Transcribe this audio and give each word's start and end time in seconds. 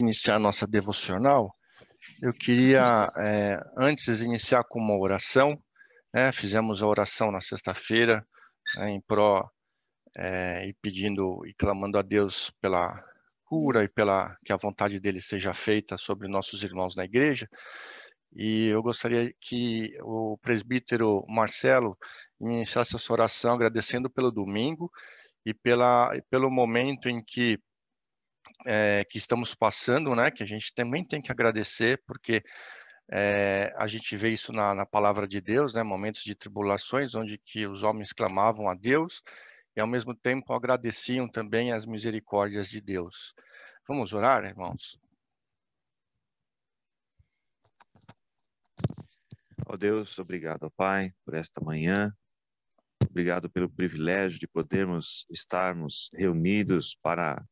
iniciar 0.00 0.38
nossa 0.38 0.66
devocional, 0.66 1.52
eu 2.22 2.32
queria, 2.32 3.12
é, 3.16 3.60
antes, 3.76 4.20
iniciar 4.20 4.64
com 4.64 4.80
uma 4.80 4.96
oração. 4.98 5.60
Né? 6.12 6.32
Fizemos 6.32 6.82
a 6.82 6.86
oração 6.86 7.30
na 7.30 7.40
sexta-feira, 7.40 8.26
né, 8.76 8.90
em 8.90 9.00
pró 9.00 9.48
é, 10.16 10.66
e 10.66 10.74
pedindo 10.82 11.44
e 11.46 11.54
clamando 11.54 11.98
a 11.98 12.02
Deus 12.02 12.50
pela 12.60 13.04
cura 13.44 13.84
e 13.84 13.88
pela 13.88 14.36
que 14.44 14.52
a 14.52 14.56
vontade 14.56 15.00
dele 15.00 15.20
seja 15.20 15.54
feita 15.54 15.96
sobre 15.96 16.28
nossos 16.28 16.62
irmãos 16.62 16.94
na 16.96 17.04
igreja. 17.04 17.48
E 18.34 18.66
eu 18.68 18.82
gostaria 18.82 19.32
que 19.40 19.92
o 20.02 20.36
presbítero 20.38 21.24
Marcelo 21.28 21.96
iniciasse 22.40 22.94
essa 22.94 23.12
oração 23.12 23.54
agradecendo 23.54 24.10
pelo 24.10 24.30
domingo 24.30 24.90
e 25.46 25.54
pela, 25.54 26.10
pelo 26.30 26.50
momento 26.50 27.08
em 27.08 27.22
que 27.24 27.58
é, 28.66 29.04
que 29.04 29.18
estamos 29.18 29.54
passando, 29.54 30.14
né? 30.14 30.30
Que 30.30 30.42
a 30.42 30.46
gente 30.46 30.74
também 30.74 31.04
tem 31.04 31.20
que 31.20 31.32
agradecer, 31.32 32.02
porque 32.06 32.42
é, 33.10 33.72
a 33.76 33.86
gente 33.86 34.16
vê 34.16 34.30
isso 34.30 34.52
na, 34.52 34.74
na, 34.74 34.86
palavra 34.86 35.26
de 35.26 35.40
Deus, 35.40 35.74
né? 35.74 35.82
Momentos 35.82 36.22
de 36.22 36.34
tribulações, 36.34 37.14
onde 37.14 37.38
que 37.38 37.66
os 37.66 37.82
homens 37.82 38.12
clamavam 38.12 38.68
a 38.68 38.74
Deus 38.74 39.22
e 39.76 39.80
ao 39.80 39.86
mesmo 39.86 40.14
tempo 40.14 40.52
agradeciam 40.52 41.28
também 41.28 41.72
as 41.72 41.86
misericórdias 41.86 42.68
de 42.68 42.80
Deus. 42.80 43.34
Vamos 43.88 44.12
orar, 44.12 44.44
irmãos? 44.44 44.98
Ó 49.66 49.74
oh 49.74 49.76
Deus, 49.76 50.18
obrigado, 50.18 50.70
Pai, 50.70 51.12
por 51.24 51.34
esta 51.34 51.60
manhã. 51.60 52.12
Obrigado 53.08 53.50
pelo 53.50 53.70
privilégio 53.70 54.38
de 54.38 54.46
podermos 54.46 55.26
estarmos 55.30 56.10
reunidos 56.14 56.96
para 57.02 57.44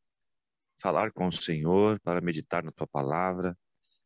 falar 0.78 1.12
com 1.12 1.28
o 1.28 1.32
Senhor, 1.32 1.98
para 2.00 2.20
meditar 2.20 2.62
na 2.62 2.73
tua 2.73 2.87
palavra. 2.87 3.56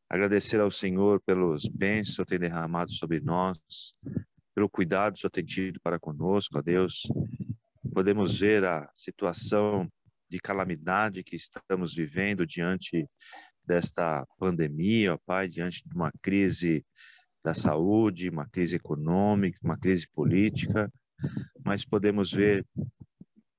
Agradecer 0.08 0.61
ao 0.61 0.70
Senhor 0.70 1.20
pelos 1.25 1.67
bens 1.69 2.05
que 2.05 2.11
o 2.11 2.14
Senhor 2.17 2.27
tem 2.27 2.39
derramado 2.39 2.92
sobre 2.92 3.20
nós, 3.20 3.58
pelo 4.55 4.69
cuidado 4.69 5.14
que 5.14 5.19
o 5.19 5.20
Senhor 5.22 5.30
tem 5.30 5.45
tido 5.45 5.80
para 5.80 5.98
conosco, 5.98 6.58
ó 6.58 6.62
Deus. 6.62 7.03
Podemos 7.92 8.39
ver 8.39 8.64
a 8.64 8.91
situação 8.95 9.89
de 10.28 10.39
calamidade 10.39 11.25
que 11.25 11.36
estamos 11.36 11.95
vivendo 11.95 12.47
diante 12.47 13.06
desta 13.64 14.27
pandemia, 14.39 15.14
ó 15.14 15.19
Pai, 15.25 15.48
diante 15.48 15.83
de 15.86 15.95
uma 15.95 16.12
crise 16.23 16.84
da 17.42 17.55
saúde, 17.55 18.28
uma 18.28 18.48
crise 18.48 18.77
econômica, 18.77 19.58
uma 19.62 19.78
crise 19.78 20.06
política, 20.12 20.92
mas 21.64 21.84
podemos 21.84 22.33
ver 22.33 22.67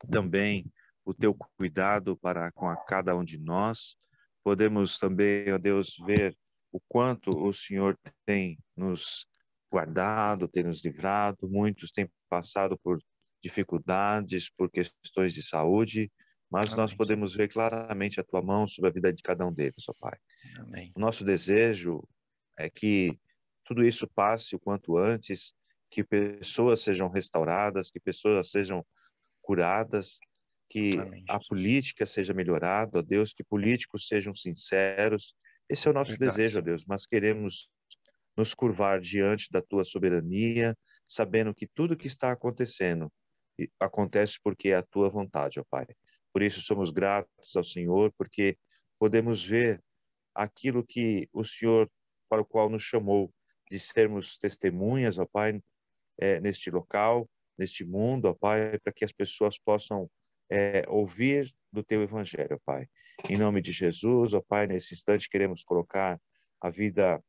também 0.09 0.65
o 1.05 1.13
teu 1.13 1.35
cuidado 1.57 2.17
para 2.17 2.51
com 2.51 2.69
a 2.69 2.75
cada 2.75 3.15
um 3.15 3.23
de 3.23 3.37
nós. 3.37 3.95
Podemos 4.43 4.97
também, 4.97 5.51
ó 5.51 5.57
Deus, 5.57 5.95
ver 6.05 6.35
o 6.71 6.79
quanto 6.87 7.29
o 7.29 7.53
Senhor 7.53 7.97
tem 8.25 8.57
nos 8.75 9.25
guardado, 9.69 10.47
tem 10.47 10.63
nos 10.63 10.83
livrado. 10.83 11.49
Muitos 11.49 11.91
têm 11.91 12.09
passado 12.29 12.77
por 12.77 12.99
dificuldades, 13.41 14.49
por 14.49 14.69
questões 14.69 15.33
de 15.33 15.41
saúde, 15.41 16.11
mas 16.49 16.69
Amém. 16.69 16.77
nós 16.77 16.93
podemos 16.93 17.33
ver 17.33 17.47
claramente 17.47 18.19
a 18.19 18.23
tua 18.23 18.41
mão 18.41 18.67
sobre 18.67 18.89
a 18.89 18.93
vida 18.93 19.11
de 19.11 19.23
cada 19.23 19.45
um 19.45 19.53
deles, 19.53 19.83
ó 19.89 19.93
Pai. 19.99 20.17
Amém. 20.59 20.91
O 20.95 20.99
nosso 20.99 21.25
desejo 21.25 22.07
é 22.57 22.69
que 22.69 23.17
tudo 23.65 23.83
isso 23.83 24.07
passe 24.13 24.55
o 24.55 24.59
quanto 24.59 24.97
antes, 24.97 25.55
que 25.89 26.03
pessoas 26.03 26.81
sejam 26.81 27.09
restauradas, 27.09 27.89
que 27.89 27.99
pessoas 27.99 28.51
sejam 28.51 28.85
curadas, 29.41 30.19
que 30.71 30.97
Amém. 30.97 31.25
a 31.27 31.37
política 31.37 32.05
seja 32.05 32.33
melhorada, 32.33 32.99
ó 32.99 33.01
Deus, 33.01 33.33
que 33.33 33.43
políticos 33.43 34.07
sejam 34.07 34.33
sinceros. 34.33 35.35
Esse 35.67 35.85
é 35.85 35.91
o 35.91 35.93
nosso 35.93 36.11
Verdade. 36.11 36.31
desejo, 36.31 36.59
ó 36.59 36.61
Deus. 36.61 36.85
Mas 36.87 37.05
queremos 37.05 37.69
nos 38.37 38.53
curvar 38.53 39.01
diante 39.01 39.49
da 39.51 39.61
tua 39.61 39.83
soberania, 39.83 40.73
sabendo 41.05 41.53
que 41.53 41.67
tudo 41.67 41.97
que 41.97 42.07
está 42.07 42.31
acontecendo 42.31 43.11
acontece 43.81 44.37
porque 44.41 44.69
é 44.69 44.75
a 44.75 44.81
tua 44.81 45.09
vontade, 45.09 45.59
ó 45.59 45.63
Pai. 45.69 45.85
Por 46.31 46.41
isso 46.41 46.61
somos 46.61 46.89
gratos 46.89 47.53
ao 47.53 47.65
Senhor, 47.65 48.13
porque 48.17 48.57
podemos 48.97 49.45
ver 49.45 49.83
aquilo 50.33 50.85
que 50.87 51.27
o 51.33 51.43
Senhor 51.43 51.91
para 52.29 52.41
o 52.41 52.45
qual 52.45 52.69
nos 52.69 52.81
chamou 52.81 53.29
de 53.69 53.77
sermos 53.77 54.37
testemunhas, 54.37 55.19
ó 55.19 55.25
Pai, 55.25 55.61
é, 56.17 56.39
neste 56.39 56.71
local, 56.71 57.29
neste 57.57 57.83
mundo, 57.83 58.27
ó 58.29 58.33
Pai, 58.33 58.79
para 58.79 58.93
que 58.93 59.03
as 59.03 59.11
pessoas 59.11 59.59
possam 59.59 60.09
é, 60.51 60.83
ouvir 60.89 61.53
do 61.71 61.81
teu 61.81 62.03
evangelho, 62.03 62.59
Pai. 62.65 62.85
Em 63.29 63.37
nome 63.37 63.61
de 63.61 63.71
Jesus, 63.71 64.33
ó 64.33 64.41
Pai, 64.41 64.67
nesse 64.67 64.93
instante 64.93 65.29
queremos 65.29 65.63
colocar 65.63 66.19
a 66.59 66.69
vida 66.69 67.23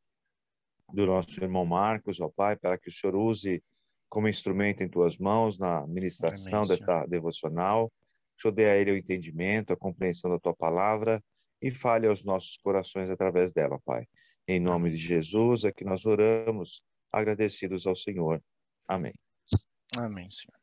do 0.93 1.07
nosso 1.07 1.43
irmão 1.43 1.65
Marcos, 1.65 2.21
ó 2.21 2.29
Pai, 2.29 2.57
para 2.57 2.77
que 2.77 2.89
o 2.89 2.93
Senhor 2.93 3.15
use 3.15 3.63
como 4.09 4.29
instrumento 4.29 4.83
em 4.83 4.89
tuas 4.89 5.17
mãos 5.17 5.59
na 5.59 5.87
ministração 5.87 6.65
Amém, 6.65 6.69
desta 6.69 7.07
devocional. 7.07 7.89
Que 8.37 8.41
o 8.41 8.43
Senhor 8.43 8.55
dê 8.55 8.67
a 8.67 8.77
ele 8.77 8.91
o 8.91 8.97
entendimento, 8.97 9.73
a 9.73 9.77
compreensão 9.77 10.31
da 10.31 10.39
tua 10.39 10.55
palavra 10.55 11.23
e 11.61 11.71
fale 11.71 12.09
aos 12.09 12.25
nossos 12.25 12.57
corações 12.57 13.09
através 13.09 13.53
dela, 13.53 13.79
Pai. 13.85 14.05
Em 14.49 14.59
nome 14.59 14.91
de 14.91 14.97
Jesus 14.97 15.65
é 15.65 15.73
que 15.73 15.85
nós 15.85 16.05
oramos, 16.05 16.83
agradecidos 17.13 17.87
ao 17.87 17.95
Senhor. 17.95 18.43
Amém. 18.89 19.15
Amém, 19.93 20.29
Senhor. 20.31 20.59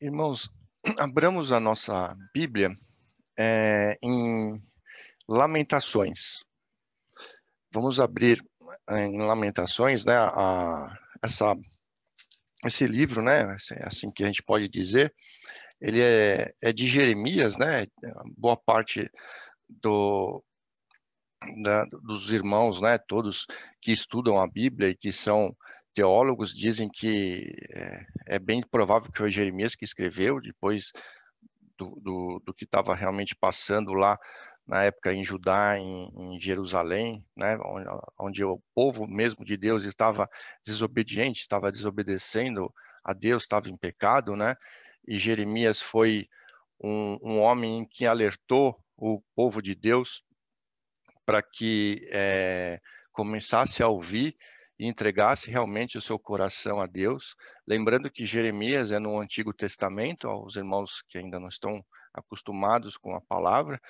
Irmãos, 0.00 0.48
abramos 0.98 1.52
a 1.52 1.60
nossa 1.60 2.16
Bíblia 2.32 2.74
é, 3.38 3.98
em 4.02 4.62
Lamentações. 5.28 6.44
Vamos 7.72 8.00
abrir 8.00 8.42
é, 8.90 9.06
em 9.06 9.18
Lamentações, 9.18 10.04
né, 10.04 10.16
a, 10.16 10.96
essa, 11.22 11.54
esse 12.64 12.86
livro, 12.86 13.22
né, 13.22 13.56
é 13.72 13.86
assim 13.86 14.10
que 14.10 14.22
a 14.22 14.26
gente 14.26 14.42
pode 14.42 14.68
dizer, 14.68 15.12
ele 15.80 16.00
é, 16.00 16.52
é 16.62 16.72
de 16.72 16.86
Jeremias, 16.86 17.58
né, 17.58 17.86
boa 18.36 18.56
parte 18.56 19.10
do, 19.68 20.42
da, 21.62 21.84
dos 21.84 22.30
irmãos, 22.30 22.80
né, 22.80 22.98
todos 22.98 23.46
que 23.82 23.92
estudam 23.92 24.40
a 24.40 24.48
Bíblia 24.48 24.90
e 24.90 24.96
que 24.96 25.12
são 25.12 25.54
teólogos 25.96 26.54
dizem 26.54 26.90
que 26.90 27.50
é, 27.72 28.06
é 28.36 28.38
bem 28.38 28.60
provável 28.60 29.10
que 29.10 29.16
foi 29.16 29.30
Jeremias 29.30 29.74
que 29.74 29.84
escreveu, 29.84 30.42
depois 30.42 30.92
do, 31.78 31.98
do, 32.02 32.42
do 32.44 32.54
que 32.54 32.64
estava 32.64 32.94
realmente 32.94 33.34
passando 33.34 33.94
lá 33.94 34.18
na 34.66 34.84
época 34.84 35.14
em 35.14 35.24
Judá, 35.24 35.78
em, 35.78 36.10
em 36.14 36.38
Jerusalém, 36.38 37.24
né, 37.34 37.56
onde, 37.64 37.88
onde, 38.20 38.44
o 38.44 38.60
povo 38.74 39.06
mesmo 39.08 39.42
de 39.42 39.56
Deus 39.56 39.84
estava 39.84 40.28
desobediente, 40.62 41.40
estava 41.40 41.72
desobedecendo 41.72 42.70
a 43.02 43.14
Deus, 43.14 43.44
estava 43.44 43.70
em 43.70 43.76
pecado, 43.76 44.36
né, 44.36 44.54
e 45.08 45.18
Jeremias 45.18 45.80
foi 45.80 46.28
um, 46.82 47.16
um 47.22 47.40
homem 47.40 47.86
que 47.88 48.04
alertou 48.06 48.78
o 48.98 49.22
povo 49.34 49.62
de 49.62 49.74
Deus 49.74 50.22
para 51.24 51.42
que 51.42 52.06
é, 52.10 52.80
começasse 53.12 53.82
a 53.82 53.88
ouvir 53.88 54.36
e 54.78 54.86
entregasse 54.86 55.50
realmente 55.50 55.96
o 55.96 56.02
seu 56.02 56.18
coração 56.18 56.80
a 56.80 56.86
Deus. 56.86 57.34
Lembrando 57.66 58.10
que 58.10 58.26
Jeremias 58.26 58.90
é 58.90 58.98
no 58.98 59.18
Antigo 59.18 59.52
Testamento, 59.52 60.28
aos 60.28 60.56
irmãos 60.56 61.02
que 61.08 61.18
ainda 61.18 61.40
não 61.40 61.48
estão 61.48 61.84
acostumados 62.12 62.96
com 62.96 63.14
a 63.14 63.20
palavra, 63.20 63.80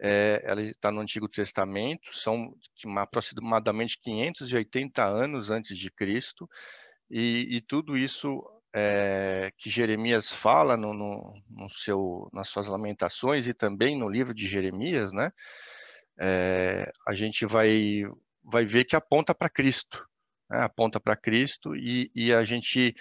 é, 0.00 0.42
ela 0.44 0.62
está 0.62 0.90
no 0.90 1.00
Antigo 1.00 1.28
Testamento, 1.28 2.16
são 2.16 2.54
aproximadamente 2.96 3.98
580 4.00 5.04
anos 5.04 5.50
antes 5.50 5.76
de 5.78 5.90
Cristo, 5.90 6.48
e, 7.10 7.46
e 7.50 7.60
tudo 7.60 7.96
isso 7.96 8.42
é, 8.74 9.52
que 9.56 9.70
Jeremias 9.70 10.32
fala 10.32 10.76
no, 10.76 10.92
no, 10.92 11.34
no, 11.48 11.70
seu, 11.70 12.28
nas 12.32 12.48
suas 12.48 12.66
lamentações 12.66 13.46
e 13.46 13.54
também 13.54 13.96
no 13.96 14.08
livro 14.08 14.34
de 14.34 14.48
Jeremias, 14.48 15.12
né? 15.12 15.30
É, 16.18 16.90
a 17.06 17.12
gente 17.12 17.44
vai, 17.44 18.02
vai 18.42 18.64
ver 18.64 18.84
que 18.84 18.96
aponta 18.96 19.34
para 19.34 19.48
Cristo 19.48 20.04
né, 20.50 20.60
aponta 20.62 21.00
para 21.00 21.16
Cristo 21.16 21.74
e, 21.76 22.10
e 22.14 22.32
a 22.32 22.44
gente 22.44 22.94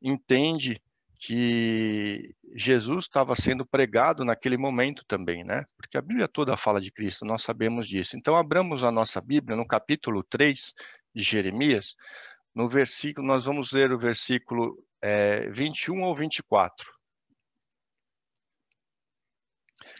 entende 0.00 0.82
que 1.18 2.34
Jesus 2.54 3.04
estava 3.04 3.34
sendo 3.34 3.64
pregado 3.64 4.24
naquele 4.24 4.56
momento 4.56 5.04
também, 5.06 5.42
né? 5.42 5.64
Porque 5.76 5.96
a 5.96 6.02
Bíblia 6.02 6.28
toda 6.28 6.56
fala 6.56 6.80
de 6.80 6.90
Cristo, 6.90 7.24
nós 7.24 7.42
sabemos 7.42 7.88
disso. 7.88 8.16
Então, 8.16 8.36
abramos 8.36 8.84
a 8.84 8.92
nossa 8.92 9.20
Bíblia 9.20 9.56
no 9.56 9.66
capítulo 9.66 10.22
3 10.22 10.74
de 11.14 11.22
Jeremias, 11.22 11.94
no 12.54 12.68
versículo, 12.68 13.26
nós 13.26 13.44
vamos 13.44 13.72
ler 13.72 13.90
o 13.92 13.98
versículo 13.98 14.84
é, 15.00 15.48
21 15.50 16.02
ou 16.02 16.14
24. 16.14 16.92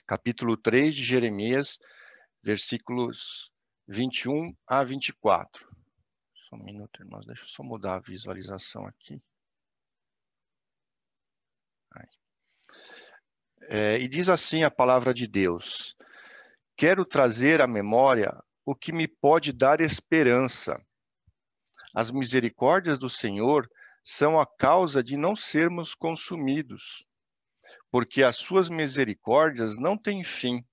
Capítulo 0.06 0.56
3 0.56 0.94
de 0.94 1.02
Jeremias, 1.02 1.78
versículos 2.42 3.50
21 3.88 4.54
a 4.66 4.84
24 4.84 5.73
um 6.54 6.64
minuto, 6.64 7.02
irmãos. 7.02 7.26
Deixa 7.26 7.44
eu 7.44 7.48
só 7.48 7.62
mudar 7.62 7.96
a 7.96 8.00
visualização 8.00 8.82
aqui. 8.84 9.20
É, 13.68 13.98
e 13.98 14.08
diz 14.08 14.28
assim 14.28 14.62
a 14.62 14.70
palavra 14.70 15.14
de 15.14 15.26
Deus: 15.26 15.96
quero 16.76 17.04
trazer 17.04 17.60
à 17.60 17.66
memória 17.66 18.36
o 18.64 18.74
que 18.74 18.92
me 18.92 19.06
pode 19.06 19.52
dar 19.52 19.80
esperança. 19.80 20.76
As 21.94 22.10
misericórdias 22.10 22.98
do 22.98 23.08
Senhor 23.08 23.68
são 24.02 24.38
a 24.38 24.46
causa 24.46 25.02
de 25.02 25.16
não 25.16 25.36
sermos 25.36 25.94
consumidos, 25.94 27.04
porque 27.90 28.22
as 28.22 28.36
suas 28.36 28.68
misericórdias 28.68 29.78
não 29.78 29.96
têm 29.96 30.24
fim. 30.24 30.64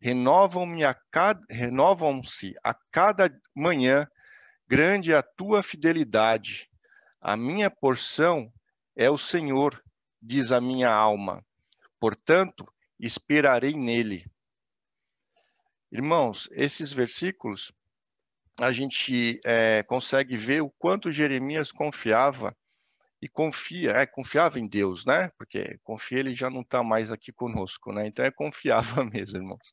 Renovam-se 0.00 0.84
a, 0.84 0.94
cada, 1.10 1.44
renovam 1.50 2.22
a 2.62 2.74
cada 2.92 3.40
manhã, 3.54 4.08
grande 4.68 5.12
é 5.12 5.16
a 5.16 5.22
tua 5.22 5.62
fidelidade. 5.62 6.68
A 7.20 7.36
minha 7.36 7.70
porção 7.70 8.52
é 8.94 9.10
o 9.10 9.16
Senhor, 9.16 9.82
diz 10.20 10.52
a 10.52 10.60
minha 10.60 10.90
alma. 10.90 11.44
Portanto, 11.98 12.66
esperarei 13.00 13.72
nele. 13.72 14.26
Irmãos, 15.90 16.48
esses 16.52 16.92
versículos 16.92 17.72
a 18.60 18.72
gente 18.72 19.40
é, 19.44 19.82
consegue 19.84 20.36
ver 20.36 20.62
o 20.62 20.70
quanto 20.70 21.12
Jeremias 21.12 21.72
confiava 21.72 22.54
e 23.22 23.28
confia, 23.28 23.92
é, 23.92 24.06
confiava 24.06 24.60
em 24.60 24.68
Deus, 24.68 25.04
né? 25.06 25.30
Porque 25.38 25.78
confia 25.82 26.18
ele 26.18 26.34
já 26.34 26.50
não 26.50 26.60
está 26.60 26.82
mais 26.82 27.10
aqui 27.10 27.32
conosco, 27.32 27.92
né? 27.92 28.06
Então 28.06 28.24
é 28.24 28.30
confiava 28.30 29.04
mesmo, 29.06 29.38
irmãos. 29.38 29.72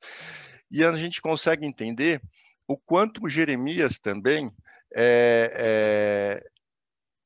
E 0.71 0.83
a 0.83 0.91
gente 0.91 1.21
consegue 1.21 1.65
entender 1.65 2.21
o 2.67 2.77
quanto 2.77 3.27
Jeremias 3.27 3.99
também 3.99 4.51
é, 4.95 5.51
é, 5.53 6.49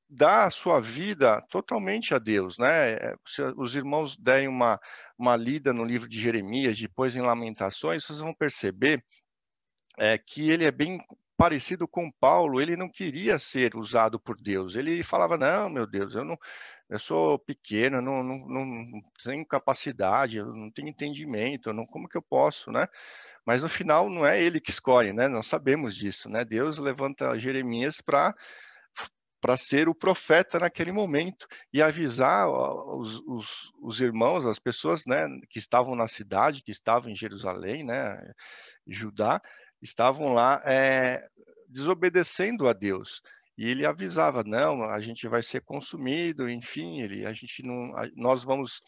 dá 0.10 0.46
a 0.46 0.50
sua 0.50 0.82
vida 0.82 1.40
totalmente 1.50 2.16
a 2.16 2.20
Deus, 2.20 2.58
né? 2.58 2.94
É, 2.94 3.16
se 3.28 3.44
os 3.56 3.76
irmãos 3.76 4.18
derem 4.18 4.48
uma, 4.48 4.80
uma 5.18 5.36
lida 5.36 5.72
no 5.72 5.86
livro 5.86 6.10
de 6.10 6.20
Jeremias, 6.20 6.80
depois 6.80 7.16
em 7.16 7.22
Lamentações, 7.22 8.04
vocês 8.04 8.20
vão 8.20 8.34
perceber 8.34 9.04
é, 10.00 10.18
que 10.18 10.50
ele 10.50 10.66
é 10.66 10.72
bem 10.72 11.00
parecido 11.40 11.88
com 11.88 12.12
Paulo, 12.12 12.60
ele 12.60 12.76
não 12.76 12.90
queria 12.90 13.40
ser 13.40 13.74
usado 13.78 14.20
por 14.20 14.36
Deus. 14.36 14.76
Ele 14.76 15.02
falava: 15.04 15.38
"Não, 15.38 15.70
meu 15.70 15.88
Deus, 15.88 16.14
eu 16.14 16.26
não 16.26 16.38
eu 16.90 17.00
sou 17.00 17.40
pequeno, 17.40 18.02
não, 18.02 18.24
não, 18.24 18.38
não 18.48 19.02
tenho 19.24 19.46
capacidade, 19.46 20.38
eu 20.40 20.48
não 20.48 20.72
tenho 20.72 20.90
entendimento, 20.90 21.72
não, 21.72 21.86
como 21.86 22.10
que 22.10 22.18
eu 22.18 22.22
posso, 22.22 22.72
né? 22.72 22.88
Mas 23.46 23.64
no 23.64 23.70
final 23.70 24.10
não 24.10 24.26
é 24.26 24.42
ele 24.42 24.60
que 24.60 24.72
escolhe, 24.72 25.14
né? 25.14 25.28
Nós 25.28 25.46
sabemos 25.48 25.96
disso, 25.96 26.28
né? 26.30 26.44
Deus 26.44 26.78
levanta 26.80 27.38
Jeremias 27.40 28.02
para 28.02 28.36
para 29.42 29.56
ser 29.56 29.88
o 29.88 29.96
profeta 29.96 30.60
naquele 30.60 30.92
momento 30.92 31.48
e 31.74 31.82
avisar 31.82 32.50
os, 32.50 33.22
os, 33.26 33.72
os, 33.82 34.02
irmãos, 34.02 34.46
as 34.46 34.60
pessoas 34.60 35.06
né, 35.06 35.28
que 35.50 35.60
estavam 35.60 35.96
na 35.96 36.08
cidade, 36.08 36.62
que 36.62 36.72
estavam 36.72 37.10
em 37.10 37.16
Jerusalém, 37.16 37.86
né, 37.86 38.20
Judá, 38.86 39.42
estavam 39.82 40.34
lá 40.34 40.62
é, 40.66 41.28
desobedecendo 41.68 42.68
a 42.68 42.74
Deus. 42.74 43.22
E 43.58 43.68
ele 43.68 43.86
avisava, 43.86 44.44
não, 44.44 44.84
a 44.84 45.00
gente 45.00 45.28
vai 45.28 45.44
ser 45.44 45.62
consumido, 45.62 46.50
enfim, 46.50 47.02
ele, 47.02 47.26
a 47.26 47.34
gente 47.34 47.62
não, 47.62 47.92
nós 48.16 48.44
vamos, 48.44 48.82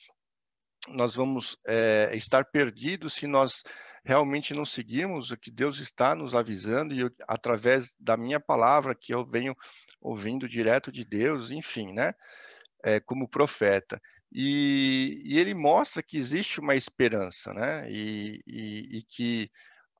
nós 0.89 1.13
vamos 1.13 1.57
é, 1.67 2.09
estar 2.13 2.45
perdidos 2.45 3.13
se 3.13 3.27
nós 3.27 3.63
realmente 4.03 4.53
não 4.53 4.65
seguirmos 4.65 5.29
o 5.29 5.37
que 5.37 5.51
Deus 5.51 5.79
está 5.79 6.15
nos 6.15 6.33
avisando 6.33 6.93
e 6.93 7.01
eu, 7.01 7.11
através 7.27 7.93
da 7.99 8.17
minha 8.17 8.39
palavra 8.39 8.95
que 8.95 9.13
eu 9.13 9.25
venho 9.25 9.53
ouvindo 10.01 10.47
direto 10.47 10.91
de 10.91 11.05
Deus, 11.05 11.51
enfim, 11.51 11.93
né? 11.93 12.13
É, 12.83 12.99
como 12.99 13.29
profeta. 13.29 14.01
E, 14.31 15.21
e, 15.25 15.37
ele 15.37 15.53
mostra 15.53 16.01
que 16.01 16.17
existe 16.17 16.59
uma 16.59 16.75
esperança, 16.75 17.53
né? 17.53 17.85
E, 17.91 18.41
e, 18.47 18.97
e 18.99 19.03
que 19.03 19.51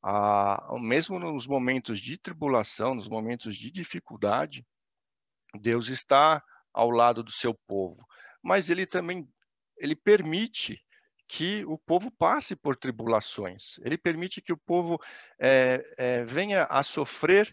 a, 0.04 0.78
mesmo 0.80 1.20
nos 1.20 1.48
momentos 1.48 2.00
de 2.00 2.18
tribulação, 2.18 2.96
nos 2.96 3.08
momentos 3.08 3.56
de 3.56 3.72
dificuldade, 3.72 4.66
Deus 5.60 5.90
está 5.90 6.44
ao 6.74 6.90
lado 6.90 7.24
do 7.24 7.32
seu 7.32 7.54
povo. 7.68 8.06
Mas 8.42 8.70
ele 8.70 8.86
também 8.86 9.28
ele 9.78 9.96
permite 9.96 10.80
que 11.28 11.64
o 11.66 11.78
povo 11.78 12.12
passe 12.12 12.56
por 12.56 12.76
tribulações. 12.76 13.80
Ele 13.84 13.98
permite 13.98 14.42
que 14.42 14.54
o 14.54 14.58
povo 14.58 15.00
é, 15.40 15.84
é, 15.98 16.26
venha 16.26 16.66
a 16.66 16.84
sofrer 16.84 17.52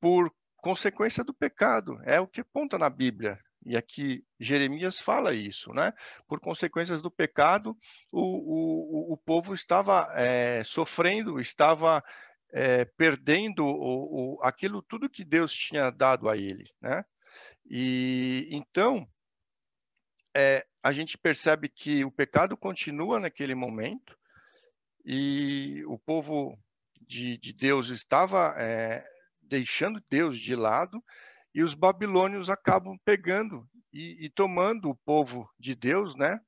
por 0.00 0.32
consequência 0.56 1.22
do 1.22 1.34
pecado. 1.34 1.98
É 2.04 2.18
o 2.18 2.26
que 2.26 2.40
aponta 2.40 2.78
na 2.78 2.88
Bíblia. 2.88 3.38
E 3.64 3.76
aqui 3.76 4.24
Jeremias 4.38 5.00
fala 5.00 5.34
isso, 5.34 5.72
né? 5.72 5.92
Por 6.28 6.38
consequências 6.38 7.00
do 7.00 7.10
pecado, 7.10 7.76
o, 8.12 8.20
o, 8.20 9.14
o 9.14 9.16
povo 9.16 9.54
estava 9.54 10.06
é, 10.14 10.62
sofrendo, 10.64 11.40
estava 11.40 12.04
é, 12.52 12.84
perdendo 12.84 13.64
o, 13.64 14.36
o, 14.36 14.42
aquilo 14.42 14.82
tudo 14.82 15.08
que 15.08 15.24
Deus 15.24 15.52
tinha 15.52 15.90
dado 15.90 16.28
a 16.28 16.36
ele, 16.36 16.70
né? 16.80 17.04
E 17.64 18.48
então 18.52 19.08
é, 20.36 20.66
a 20.82 20.92
gente 20.92 21.16
percebe 21.16 21.68
que 21.68 22.04
o 22.04 22.10
pecado 22.10 22.56
continua 22.56 23.18
naquele 23.18 23.54
momento 23.54 24.18
e 25.06 25.82
o 25.86 25.98
povo 25.98 26.58
de, 27.00 27.38
de 27.38 27.52
Deus 27.52 27.88
estava 27.88 28.54
deixando 29.42 30.02
Deus 30.08 30.38
de 30.38 30.54
lado 30.54 31.02
e 31.54 31.62
os 31.62 31.74
babilônios 31.74 32.50
acabam 32.50 32.98
pegando 33.04 33.68
e, 33.92 34.26
e 34.26 34.28
tomando 34.28 34.90
o 34.90 34.96
povo 34.96 35.48
de 35.58 35.74
Deus, 35.74 36.16
né, 36.16 36.40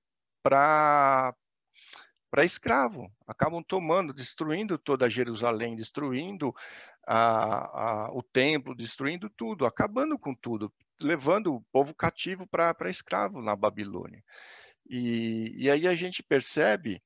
para 0.43 1.35
para 2.29 2.45
escravo, 2.45 3.11
acabam 3.27 3.63
tomando, 3.63 4.13
destruindo 4.13 4.77
toda 4.77 5.09
Jerusalém, 5.09 5.77
destruindo 5.77 6.53
a, 7.07 8.09
a, 8.09 8.13
o 8.13 8.23
templo, 8.23 8.75
destruindo 8.75 9.31
tudo, 9.31 9.65
acabando 9.65 10.19
com 10.19 10.35
tudo, 10.35 10.71
levando 11.01 11.55
o 11.55 11.63
povo 11.73 11.95
cativo 11.95 12.47
para 12.47 12.91
escravo 12.91 13.41
na 13.41 13.55
Babilônia. 13.55 14.23
E, 14.89 15.55
e 15.57 15.71
aí 15.71 15.87
a 15.87 15.95
gente 15.95 16.23
percebe 16.23 17.01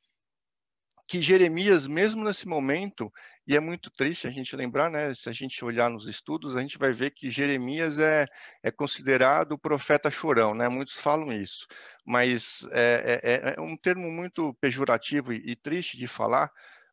que 1.11 1.21
Jeremias, 1.21 1.89
mesmo 1.89 2.23
nesse 2.23 2.47
momento, 2.47 3.13
e 3.45 3.57
é 3.57 3.61
muito 3.61 3.91
triste 3.91 4.29
a 4.29 4.31
gente 4.31 4.55
lembrar, 4.55 4.89
né? 4.89 5.13
Se 5.13 5.29
a 5.29 5.33
gente 5.33 5.65
olhar 5.65 5.91
nos 5.91 6.07
estudos, 6.07 6.57
a 6.57 6.61
gente 6.61 6.79
vai 6.79 6.93
ver 6.93 7.11
que 7.11 7.33
Jeremias 7.33 7.99
é, 7.99 8.27
é 8.63 8.71
considerado 8.71 9.53
o 9.53 9.59
profeta 9.59 10.09
chorão, 10.09 10.55
né? 10.55 10.69
Muitos 10.69 10.95
falam 10.95 11.33
isso, 11.33 11.67
mas 12.07 12.65
é, 12.71 13.21
é, 13.25 13.33
é, 13.33 13.55
é 13.57 13.61
um 13.61 13.77
termo 13.77 14.09
muito 14.13 14.55
pejorativo 14.61 15.33
e, 15.33 15.43
e, 15.45 15.57
triste 15.57 15.97
de 15.97 16.07
falar, 16.07 16.49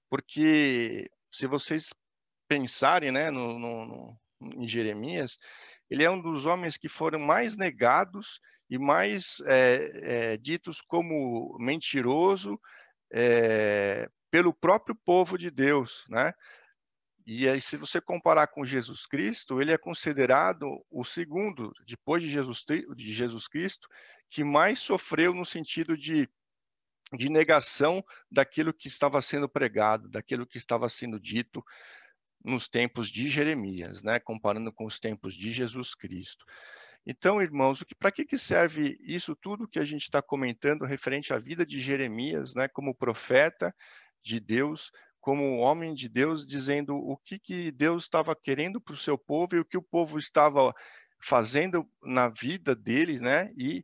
porque 0.09 1.07
se 1.31 1.45
vocês 1.45 1.93
pensarem, 2.47 3.11
né, 3.11 3.29
no, 3.29 3.59
no, 3.59 3.85
no, 3.85 4.19
em 4.55 4.67
Jeremias, 4.67 5.37
ele 5.91 6.03
é 6.03 6.09
um 6.09 6.19
dos 6.19 6.47
homens 6.47 6.75
que 6.75 6.89
foram 6.89 7.19
mais 7.19 7.55
negados 7.55 8.39
e 8.67 8.79
mais 8.79 9.43
é, 9.45 10.31
é, 10.33 10.37
ditos 10.37 10.81
como 10.81 11.55
mentiroso, 11.59 12.59
é, 13.11 14.09
pelo 14.29 14.53
próprio 14.53 14.95
povo 14.95 15.37
de 15.37 15.49
Deus, 15.49 16.03
né? 16.09 16.33
E 17.29 17.47
aí, 17.49 17.59
se 17.59 17.75
você 17.75 17.99
comparar 17.99 18.47
com 18.47 18.65
Jesus 18.65 19.05
Cristo, 19.05 19.61
ele 19.61 19.73
é 19.73 19.77
considerado 19.77 20.81
o 20.89 21.03
segundo, 21.03 21.73
depois 21.85 22.23
de 22.23 22.29
Jesus, 22.29 22.63
de 22.95 23.13
Jesus 23.13 23.49
Cristo, 23.49 23.85
que 24.29 24.45
mais 24.45 24.79
sofreu 24.79 25.33
no 25.33 25.45
sentido 25.45 25.97
de, 25.97 26.29
de 27.13 27.27
negação 27.27 28.01
daquilo 28.31 28.73
que 28.73 28.87
estava 28.87 29.21
sendo 29.21 29.49
pregado, 29.49 30.07
daquilo 30.07 30.47
que 30.47 30.57
estava 30.57 30.87
sendo 30.87 31.19
dito 31.19 31.61
nos 32.45 32.69
tempos 32.69 33.09
de 33.09 33.29
Jeremias, 33.29 34.03
né? 34.03 34.21
comparando 34.21 34.71
com 34.71 34.85
os 34.85 34.97
tempos 34.97 35.33
de 35.33 35.51
Jesus 35.51 35.93
Cristo. 35.93 36.45
Então, 37.09 37.41
irmãos, 37.41 37.81
para 37.97 38.11
que, 38.11 38.25
que 38.25 38.37
serve 38.37 38.97
isso 38.99 39.33
tudo 39.33 39.67
que 39.67 39.79
a 39.79 39.85
gente 39.85 40.03
está 40.03 40.21
comentando 40.21 40.83
referente 40.83 41.33
à 41.33 41.39
vida 41.39 41.65
de 41.65 41.79
Jeremias, 41.79 42.53
né, 42.53 42.67
como 42.67 42.93
profeta 42.93 43.73
de 44.27 44.39
Deus, 44.39 44.91
como 45.21 45.57
homem 45.57 45.93
de 45.93 46.09
Deus, 46.09 46.45
dizendo 46.45 46.95
o 46.95 47.17
que, 47.17 47.39
que 47.39 47.71
Deus 47.71 48.03
estava 48.03 48.35
querendo 48.35 48.79
para 48.79 48.93
o 48.93 48.97
seu 48.97 49.17
povo 49.17 49.55
e 49.55 49.59
o 49.59 49.65
que 49.65 49.77
o 49.77 49.81
povo 49.81 50.19
estava 50.19 50.73
fazendo 51.21 51.87
na 52.03 52.29
vida 52.29 52.75
deles, 52.75 53.21
né, 53.21 53.51
e 53.57 53.83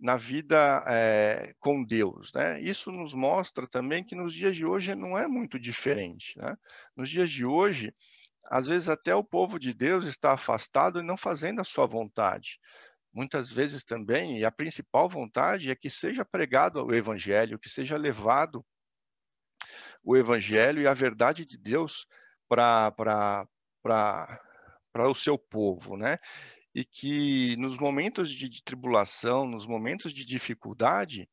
na 0.00 0.16
vida 0.16 0.84
é, 0.88 1.54
com 1.60 1.84
Deus, 1.84 2.32
né? 2.34 2.60
Isso 2.60 2.90
nos 2.90 3.14
mostra 3.14 3.68
também 3.68 4.02
que 4.02 4.16
nos 4.16 4.34
dias 4.34 4.56
de 4.56 4.66
hoje 4.66 4.96
não 4.96 5.16
é 5.16 5.28
muito 5.28 5.60
diferente, 5.60 6.36
né? 6.36 6.56
Nos 6.96 7.08
dias 7.08 7.30
de 7.30 7.44
hoje, 7.44 7.94
às 8.50 8.66
vezes 8.66 8.88
até 8.88 9.14
o 9.14 9.22
povo 9.22 9.60
de 9.60 9.72
Deus 9.72 10.04
está 10.04 10.32
afastado 10.32 10.98
e 10.98 11.04
não 11.04 11.16
fazendo 11.16 11.60
a 11.60 11.64
sua 11.64 11.86
vontade. 11.86 12.58
Muitas 13.14 13.48
vezes 13.48 13.84
também, 13.84 14.40
e 14.40 14.44
a 14.44 14.50
principal 14.50 15.08
vontade 15.08 15.70
é 15.70 15.76
que 15.76 15.88
seja 15.88 16.24
pregado 16.24 16.84
o 16.84 16.92
evangelho, 16.92 17.58
que 17.58 17.68
seja 17.68 17.96
levado 17.96 18.64
o 20.02 20.16
evangelho 20.16 20.82
e 20.82 20.86
a 20.86 20.94
verdade 20.94 21.44
de 21.44 21.56
Deus 21.56 22.06
para 22.48 23.46
o 25.08 25.14
seu 25.14 25.38
povo, 25.38 25.96
né? 25.96 26.18
E 26.74 26.84
que 26.84 27.56
nos 27.56 27.76
momentos 27.76 28.30
de, 28.30 28.48
de 28.48 28.62
tribulação, 28.62 29.46
nos 29.46 29.66
momentos 29.66 30.12
de 30.12 30.24
dificuldade, 30.24 31.28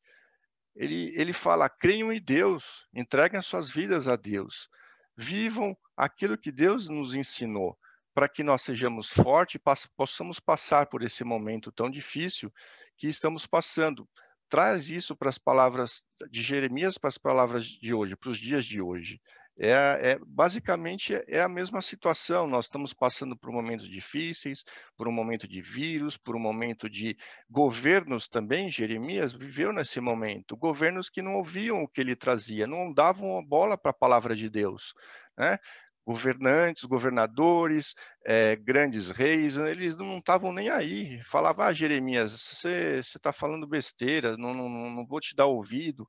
ele, 0.74 1.12
ele 1.16 1.32
fala: 1.32 1.68
creiam 1.68 2.12
em 2.12 2.20
Deus, 2.20 2.86
entreguem 2.94 3.38
as 3.38 3.46
suas 3.46 3.70
vidas 3.70 4.06
a 4.06 4.16
Deus, 4.16 4.68
vivam 5.16 5.76
aquilo 5.96 6.38
que 6.38 6.52
Deus 6.52 6.88
nos 6.88 7.14
ensinou, 7.14 7.76
para 8.14 8.28
que 8.28 8.42
nós 8.42 8.62
sejamos 8.62 9.08
fortes 9.08 9.56
e 9.56 9.86
possamos 9.96 10.40
passar 10.40 10.86
por 10.86 11.02
esse 11.02 11.24
momento 11.24 11.72
tão 11.72 11.90
difícil 11.90 12.52
que 12.96 13.08
estamos 13.08 13.46
passando. 13.46 14.08
Traz 14.50 14.90
isso 14.90 15.16
para 15.16 15.30
as 15.30 15.38
palavras 15.38 16.04
de 16.28 16.42
Jeremias, 16.42 16.98
para 16.98 17.08
as 17.08 17.16
palavras 17.16 17.64
de 17.66 17.94
hoje, 17.94 18.16
para 18.16 18.30
os 18.30 18.38
dias 18.38 18.64
de 18.64 18.82
hoje. 18.82 19.20
É, 19.62 20.12
é, 20.12 20.18
basicamente 20.26 21.14
é 21.28 21.40
a 21.40 21.48
mesma 21.48 21.80
situação. 21.80 22.46
Nós 22.46 22.64
estamos 22.64 22.92
passando 22.92 23.36
por 23.36 23.52
momentos 23.52 23.88
difíceis, 23.88 24.64
por 24.96 25.06
um 25.06 25.12
momento 25.12 25.46
de 25.46 25.60
vírus, 25.60 26.16
por 26.16 26.34
um 26.34 26.40
momento 26.40 26.88
de 26.88 27.16
governos 27.48 28.26
também. 28.26 28.70
Jeremias 28.70 29.32
viveu 29.32 29.72
nesse 29.72 30.00
momento, 30.00 30.56
governos 30.56 31.08
que 31.08 31.22
não 31.22 31.36
ouviam 31.36 31.82
o 31.82 31.88
que 31.88 32.00
ele 32.00 32.16
trazia, 32.16 32.66
não 32.66 32.92
davam 32.92 33.44
bola 33.44 33.78
para 33.78 33.90
a 33.90 33.94
palavra 33.94 34.34
de 34.34 34.48
Deus, 34.50 34.94
né? 35.38 35.58
Governantes, 36.06 36.84
governadores, 36.84 37.94
é, 38.26 38.56
grandes 38.56 39.10
reis, 39.10 39.56
eles 39.56 39.96
não 39.96 40.18
estavam 40.18 40.52
nem 40.52 40.68
aí. 40.70 41.22
Falava, 41.24 41.66
ah, 41.66 41.72
Jeremias, 41.72 42.32
você 42.32 43.00
está 43.00 43.32
falando 43.32 43.66
besteira, 43.66 44.36
não, 44.36 44.54
não, 44.54 44.68
não 44.68 45.06
vou 45.06 45.20
te 45.20 45.34
dar 45.36 45.46
ouvido. 45.46 46.06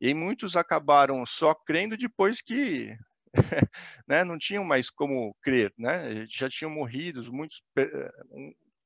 E 0.00 0.12
muitos 0.12 0.56
acabaram 0.56 1.24
só 1.26 1.54
crendo 1.54 1.96
depois 1.96 2.40
que 2.40 2.96
né, 4.08 4.24
não 4.24 4.38
tinham 4.38 4.64
mais 4.64 4.90
como 4.90 5.34
crer, 5.42 5.72
né? 5.78 6.26
Já 6.28 6.48
tinham 6.48 6.70
morrido, 6.70 7.20
muitos 7.32 7.62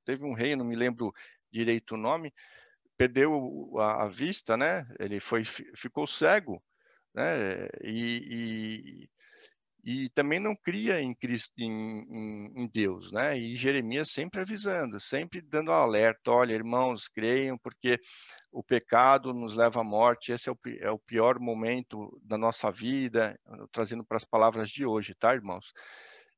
teve 0.04 0.24
um 0.24 0.32
rei, 0.32 0.56
não 0.56 0.64
me 0.64 0.74
lembro 0.74 1.12
direito 1.52 1.94
o 1.94 1.98
nome, 1.98 2.32
perdeu 2.96 3.74
a, 3.78 4.04
a 4.04 4.08
vista, 4.08 4.56
né? 4.56 4.86
Ele 4.98 5.20
foi 5.20 5.44
ficou 5.44 6.06
cego, 6.06 6.62
né? 7.14 7.68
E, 7.82 9.02
e, 9.04 9.10
e 9.90 10.10
também 10.10 10.38
não 10.38 10.54
cria 10.54 11.00
em 11.00 11.14
Cristo, 11.14 11.50
em, 11.56 11.70
em, 11.70 12.62
em, 12.62 12.68
Deus, 12.68 13.10
né? 13.10 13.38
E 13.38 13.56
Jeremias 13.56 14.10
sempre 14.10 14.42
avisando, 14.42 15.00
sempre 15.00 15.40
dando 15.40 15.72
alerta, 15.72 16.30
olha, 16.30 16.52
irmãos, 16.52 17.08
creiam, 17.08 17.56
porque 17.56 17.98
o 18.52 18.62
pecado 18.62 19.32
nos 19.32 19.56
leva 19.56 19.80
à 19.80 19.84
morte, 19.84 20.30
esse 20.30 20.50
é 20.50 20.52
o, 20.52 20.58
é 20.80 20.90
o 20.90 20.98
pior 20.98 21.40
momento 21.40 22.20
da 22.22 22.36
nossa 22.36 22.70
vida, 22.70 23.34
trazendo 23.72 24.04
para 24.04 24.18
as 24.18 24.26
palavras 24.26 24.68
de 24.68 24.84
hoje, 24.84 25.14
tá, 25.14 25.32
irmãos? 25.32 25.72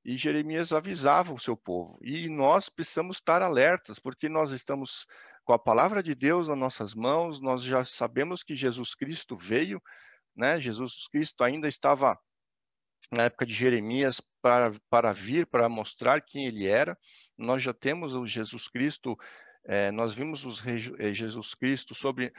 E 0.05 0.17
Jeremias 0.17 0.73
avisava 0.73 1.35
o 1.35 1.41
seu 1.41 1.57
povo, 1.57 1.99
e 2.05 2.29
nós 2.29 2.69
precisamos 2.69 3.17
estar 3.17 3.43
alertas, 3.43 3.99
porque 3.99 4.29
nós 4.29 4.53
estamos 4.53 5.07
com 5.45 5.53
a 5.53 5.59
palavra 5.59 6.05
de 6.05 6.15
Deus 6.15 6.47
nas 6.47 6.57
nossas 6.57 6.95
mãos, 6.95 7.41
nós 7.41 7.65
já 7.65 7.85
sabemos 7.85 8.45
que 8.45 8.55
Jesus 8.55 8.95
Cristo 8.95 9.37
veio, 9.37 9.83
né? 10.37 10.61
Jesus 10.61 11.09
Cristo 11.11 11.43
ainda 11.43 11.67
estava 11.67 12.17
na 13.11 13.25
época 13.25 13.45
de 13.45 13.53
Jeremias 13.53 14.21
para, 14.41 14.73
para 14.89 15.13
vir, 15.13 15.47
para 15.47 15.69
mostrar 15.69 16.21
quem 16.21 16.47
ele 16.47 16.67
era. 16.67 16.97
Nós 17.37 17.63
já 17.63 17.75
temos 17.75 18.15
o 18.15 18.25
Jesus 18.25 18.69
Cristo, 18.69 19.17
é, 19.65 19.91
nós 19.91 20.15
vimos 20.15 20.45
os, 20.45 20.63
é, 20.99 21.13
Jesus 21.13 21.55
Cristo 21.55 21.95
sobre 21.95 22.33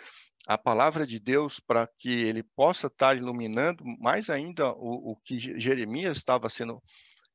a 0.47 0.57
palavra 0.57 1.05
de 1.05 1.19
Deus 1.19 1.59
para 1.59 1.87
que 1.97 2.09
ele 2.09 2.43
possa 2.43 2.87
estar 2.87 3.15
iluminando 3.15 3.83
mais 3.99 4.29
ainda 4.29 4.71
o, 4.73 5.11
o 5.11 5.15
que 5.17 5.39
Jeremias 5.39 6.17
estava 6.17 6.49
sendo, 6.49 6.81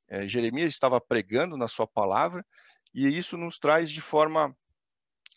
é, 0.09 0.27
Jeremias 0.27 0.73
estava 0.73 1.01
pregando 1.01 1.57
na 1.57 1.69
sua 1.69 1.87
palavra, 1.87 2.45
e 2.95 3.07
isso 3.07 3.37
nos 3.37 3.59
traz 3.59 3.91
de 3.91 4.01
forma 4.01 4.57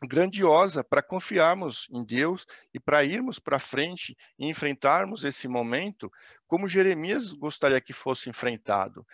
grandiosa 0.07 0.83
para 0.83 1.01
confiarmos 1.01 1.87
em 1.91 2.05
Deus 2.05 2.45
e 2.73 2.79
para 2.79 3.03
irmos 3.03 3.39
para 3.39 3.59
frente 3.59 4.15
e 4.37 4.47
enfrentarmos 4.47 5.23
esse 5.23 5.47
momento 5.47 6.11
como 6.47 6.67
Jeremias 6.69 7.31
gostaria 7.31 7.81
que 7.81 7.93
fosse 7.93 8.29
enfrentado. 8.29 9.05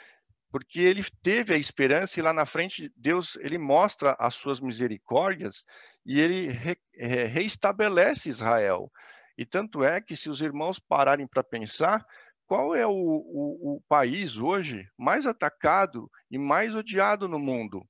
Porque 0.52 0.80
ele 0.80 1.04
teve 1.22 1.54
a 1.54 1.58
esperança 1.58 2.20
e 2.20 2.24
lá 2.24 2.32
na 2.32 2.46
frente 2.46 2.92
Deus 2.96 3.36
ele 3.38 3.58
mostra 3.58 4.16
as 4.20 4.36
suas 4.36 4.60
misericórdias 4.60 5.66
e 6.06 6.20
ele 6.20 6.48
re, 6.48 6.78
é, 6.96 7.26
reestabelece 7.26 8.30
Israel. 8.30 8.92
E 9.38 9.46
tanto 9.46 9.84
é 9.84 10.00
que 10.00 10.16
se 10.16 10.30
os 10.30 10.42
irmãos 10.42 10.80
pararem 10.80 11.28
para 11.28 11.44
pensar, 11.44 12.06
qual 12.46 12.76
é 12.76 12.86
o, 12.86 12.92
o, 12.92 13.76
o 13.76 13.82
país 13.88 14.38
hoje 14.38 14.88
mais 14.98 15.26
atacado 15.26 16.10
e 16.30 16.38
mais 16.38 16.76
odiado 16.76 17.28
no 17.28 17.40
mundo? 17.40 17.86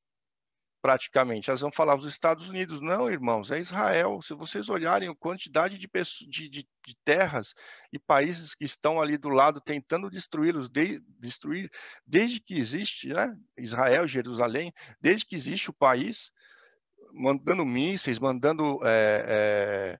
Praticamente. 0.85 1.49
Elas 1.49 1.61
vão 1.61 1.71
falar 1.71 1.97
os 1.97 2.05
Estados 2.05 2.47
Unidos. 2.47 2.79
Não, 2.79 3.09
irmãos, 3.09 3.49
é 3.49 3.57
Israel. 3.57 4.21
Se 4.21 4.35
vocês 4.35 4.69
olharem 4.69 5.09
a 5.09 5.15
quantidade 5.15 5.79
de, 5.79 5.87
pessoas, 5.87 6.29
de, 6.29 6.47
de, 6.47 6.61
de 6.61 6.95
terras 7.03 7.55
e 7.91 7.97
países 7.97 8.53
que 8.53 8.65
estão 8.65 9.01
ali 9.01 9.17
do 9.17 9.29
lado 9.29 9.59
tentando 9.59 10.11
destruí-los, 10.11 10.69
de, 10.69 11.01
destruir 11.19 11.71
desde 12.05 12.39
que 12.39 12.53
existe 12.53 13.07
né, 13.07 13.35
Israel, 13.57 14.07
Jerusalém, 14.07 14.71
desde 15.01 15.25
que 15.25 15.35
existe 15.35 15.71
o 15.71 15.73
país, 15.73 16.29
mandando 17.11 17.65
mísseis, 17.65 18.19
mandando 18.19 18.79
é, 18.83 19.25
é, 19.27 19.99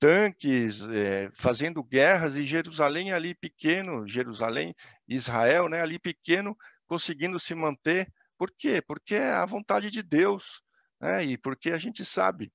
tanques, 0.00 0.84
é, 0.88 1.30
fazendo 1.32 1.80
guerras, 1.80 2.34
e 2.34 2.44
Jerusalém 2.44 3.12
ali 3.12 3.36
pequeno, 3.36 4.04
Jerusalém, 4.04 4.74
Israel, 5.06 5.68
né, 5.68 5.80
ali 5.80 5.96
pequeno, 5.96 6.56
conseguindo 6.88 7.38
se 7.38 7.54
manter 7.54 8.12
por 8.38 8.50
quê? 8.56 8.80
Porque 8.80 9.16
é 9.16 9.32
a 9.32 9.44
vontade 9.44 9.90
de 9.90 10.02
Deus, 10.02 10.62
né? 11.00 11.24
e 11.24 11.36
porque 11.36 11.72
a 11.72 11.78
gente 11.78 12.04
sabe 12.04 12.52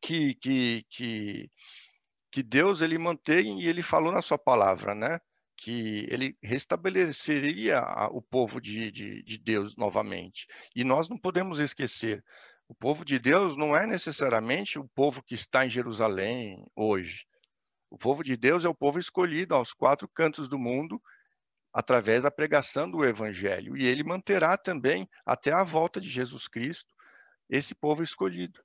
que, 0.00 0.34
que, 0.34 0.84
que, 0.90 1.50
que 2.30 2.42
Deus 2.42 2.82
ele 2.82 2.98
mantém 2.98 3.60
e 3.60 3.68
ele 3.68 3.82
falou 3.82 4.12
na 4.12 4.20
sua 4.20 4.38
palavra, 4.38 4.94
né? 4.94 5.18
que 5.56 6.06
ele 6.10 6.36
restabeleceria 6.42 7.80
o 8.10 8.20
povo 8.20 8.60
de, 8.60 8.90
de, 8.90 9.22
de 9.22 9.38
Deus 9.38 9.76
novamente. 9.76 10.46
E 10.74 10.82
nós 10.82 11.08
não 11.08 11.16
podemos 11.16 11.60
esquecer, 11.60 12.24
o 12.66 12.74
povo 12.74 13.04
de 13.04 13.18
Deus 13.18 13.56
não 13.56 13.76
é 13.76 13.86
necessariamente 13.86 14.78
o 14.78 14.88
povo 14.88 15.22
que 15.22 15.34
está 15.34 15.64
em 15.64 15.70
Jerusalém 15.70 16.64
hoje. 16.74 17.26
O 17.90 17.98
povo 17.98 18.24
de 18.24 18.36
Deus 18.36 18.64
é 18.64 18.68
o 18.68 18.74
povo 18.74 18.98
escolhido 18.98 19.54
aos 19.54 19.72
quatro 19.72 20.08
cantos 20.08 20.48
do 20.48 20.58
mundo 20.58 21.00
através 21.72 22.24
da 22.24 22.30
pregação 22.30 22.90
do 22.90 23.04
evangelho, 23.04 23.76
e 23.76 23.86
ele 23.86 24.04
manterá 24.04 24.56
também 24.56 25.08
até 25.24 25.52
a 25.52 25.64
volta 25.64 26.00
de 26.00 26.08
Jesus 26.08 26.46
Cristo 26.46 26.94
esse 27.48 27.74
povo 27.74 28.02
escolhido. 28.02 28.60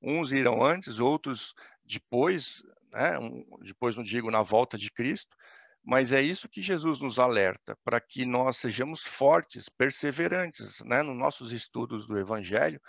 Uns 0.00 0.32
irão 0.32 0.62
antes, 0.62 0.98
outros 0.98 1.54
depois, 1.84 2.62
né? 2.92 3.18
depois 3.62 3.96
não 3.96 4.04
digo 4.04 4.30
na 4.30 4.42
volta 4.42 4.78
de 4.78 4.90
Cristo, 4.90 5.36
mas 5.84 6.12
é 6.12 6.22
isso 6.22 6.48
que 6.48 6.62
Jesus 6.62 7.00
nos 7.00 7.18
alerta, 7.18 7.76
para 7.84 8.00
que 8.00 8.24
nós 8.24 8.56
sejamos 8.56 9.02
fortes, 9.02 9.68
perseverantes, 9.68 10.80
né? 10.84 11.02
nos 11.02 11.16
nossos 11.16 11.52
estudos 11.52 12.06
do 12.06 12.18
Evangelho, 12.18 12.80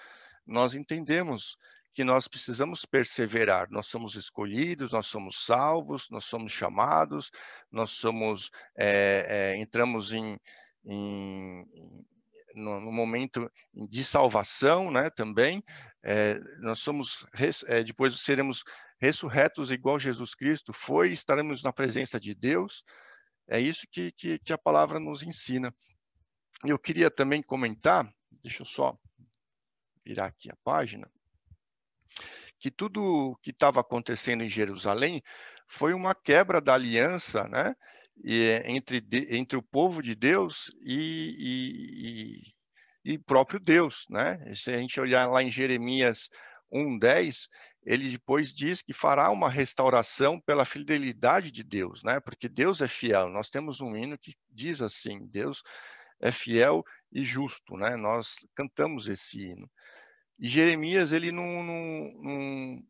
nós 0.45 0.75
entendemos 0.75 1.57
que 1.93 2.03
nós 2.03 2.27
precisamos 2.27 2.85
perseverar. 2.85 3.69
Nós 3.69 3.87
somos 3.87 4.15
escolhidos, 4.15 4.91
nós 4.91 5.05
somos 5.05 5.45
salvos, 5.45 6.09
nós 6.09 6.25
somos 6.25 6.51
chamados, 6.51 7.29
nós 7.71 7.91
somos 7.91 8.49
é, 8.77 9.53
é, 9.55 9.57
entramos 9.61 10.11
em, 10.11 10.37
em 10.85 11.65
no, 12.55 12.79
no, 12.79 12.91
momento 12.91 13.51
de 13.73 14.03
salvação, 14.03 14.91
né? 14.91 15.09
Também 15.09 15.63
é, 16.03 16.39
nós 16.59 16.79
somos 16.79 17.25
depois 17.85 18.19
seremos 18.21 18.63
ressurretos 18.99 19.71
igual 19.71 19.99
Jesus 19.99 20.33
Cristo 20.33 20.71
foi, 20.73 21.11
estaremos 21.11 21.61
na 21.61 21.73
presença 21.73 22.19
de 22.19 22.33
Deus. 22.33 22.83
É 23.47 23.59
isso 23.59 23.85
que, 23.91 24.11
que, 24.13 24.39
que 24.39 24.53
a 24.53 24.57
palavra 24.57 24.99
nos 24.99 25.21
ensina. 25.21 25.73
Eu 26.63 26.79
queria 26.79 27.11
também 27.11 27.43
comentar, 27.43 28.09
deixa 28.41 28.61
eu 28.61 28.65
só 28.65 28.95
virar 30.05 30.27
aqui 30.27 30.49
a 30.49 30.55
página 30.63 31.09
que 32.59 32.71
tudo 32.71 33.37
que 33.41 33.51
estava 33.51 33.81
acontecendo 33.81 34.43
em 34.43 34.49
Jerusalém 34.49 35.21
foi 35.67 35.93
uma 35.93 36.15
quebra 36.15 36.61
da 36.61 36.73
aliança, 36.73 37.43
né? 37.47 37.75
entre, 38.65 39.03
entre 39.29 39.57
o 39.57 39.63
povo 39.63 40.01
de 40.01 40.15
Deus 40.15 40.71
e, 40.85 42.43
e, 43.05 43.13
e 43.13 43.17
próprio 43.17 43.59
Deus, 43.59 44.05
né? 44.09 44.39
Se 44.55 44.71
a 44.71 44.77
gente 44.77 44.99
olhar 44.99 45.27
lá 45.27 45.41
em 45.41 45.51
Jeremias 45.51 46.29
1:10, 46.71 47.47
ele 47.85 48.09
depois 48.09 48.53
diz 48.53 48.81
que 48.81 48.93
fará 48.93 49.29
uma 49.29 49.49
restauração 49.49 50.39
pela 50.39 50.65
fidelidade 50.65 51.51
de 51.51 51.63
Deus, 51.63 52.03
né? 52.03 52.19
Porque 52.19 52.47
Deus 52.47 52.81
é 52.81 52.87
fiel. 52.87 53.29
Nós 53.29 53.49
temos 53.49 53.81
um 53.81 53.95
hino 53.95 54.17
que 54.17 54.33
diz 54.49 54.81
assim: 54.81 55.25
Deus 55.27 55.61
é 56.21 56.31
fiel 56.31 56.83
e 57.11 57.23
justo, 57.23 57.75
né? 57.75 57.95
Nós 57.95 58.35
cantamos 58.55 59.07
esse 59.07 59.47
hino. 59.47 59.69
E 60.43 60.49
Jeremias, 60.49 61.13
ele 61.13 61.31
não, 61.31 61.63
não, 61.63 62.13
não, 62.21 62.83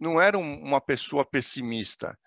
não 0.00 0.20
era 0.20 0.36
uma 0.36 0.80
pessoa 0.80 1.24
pessimista. 1.24 2.18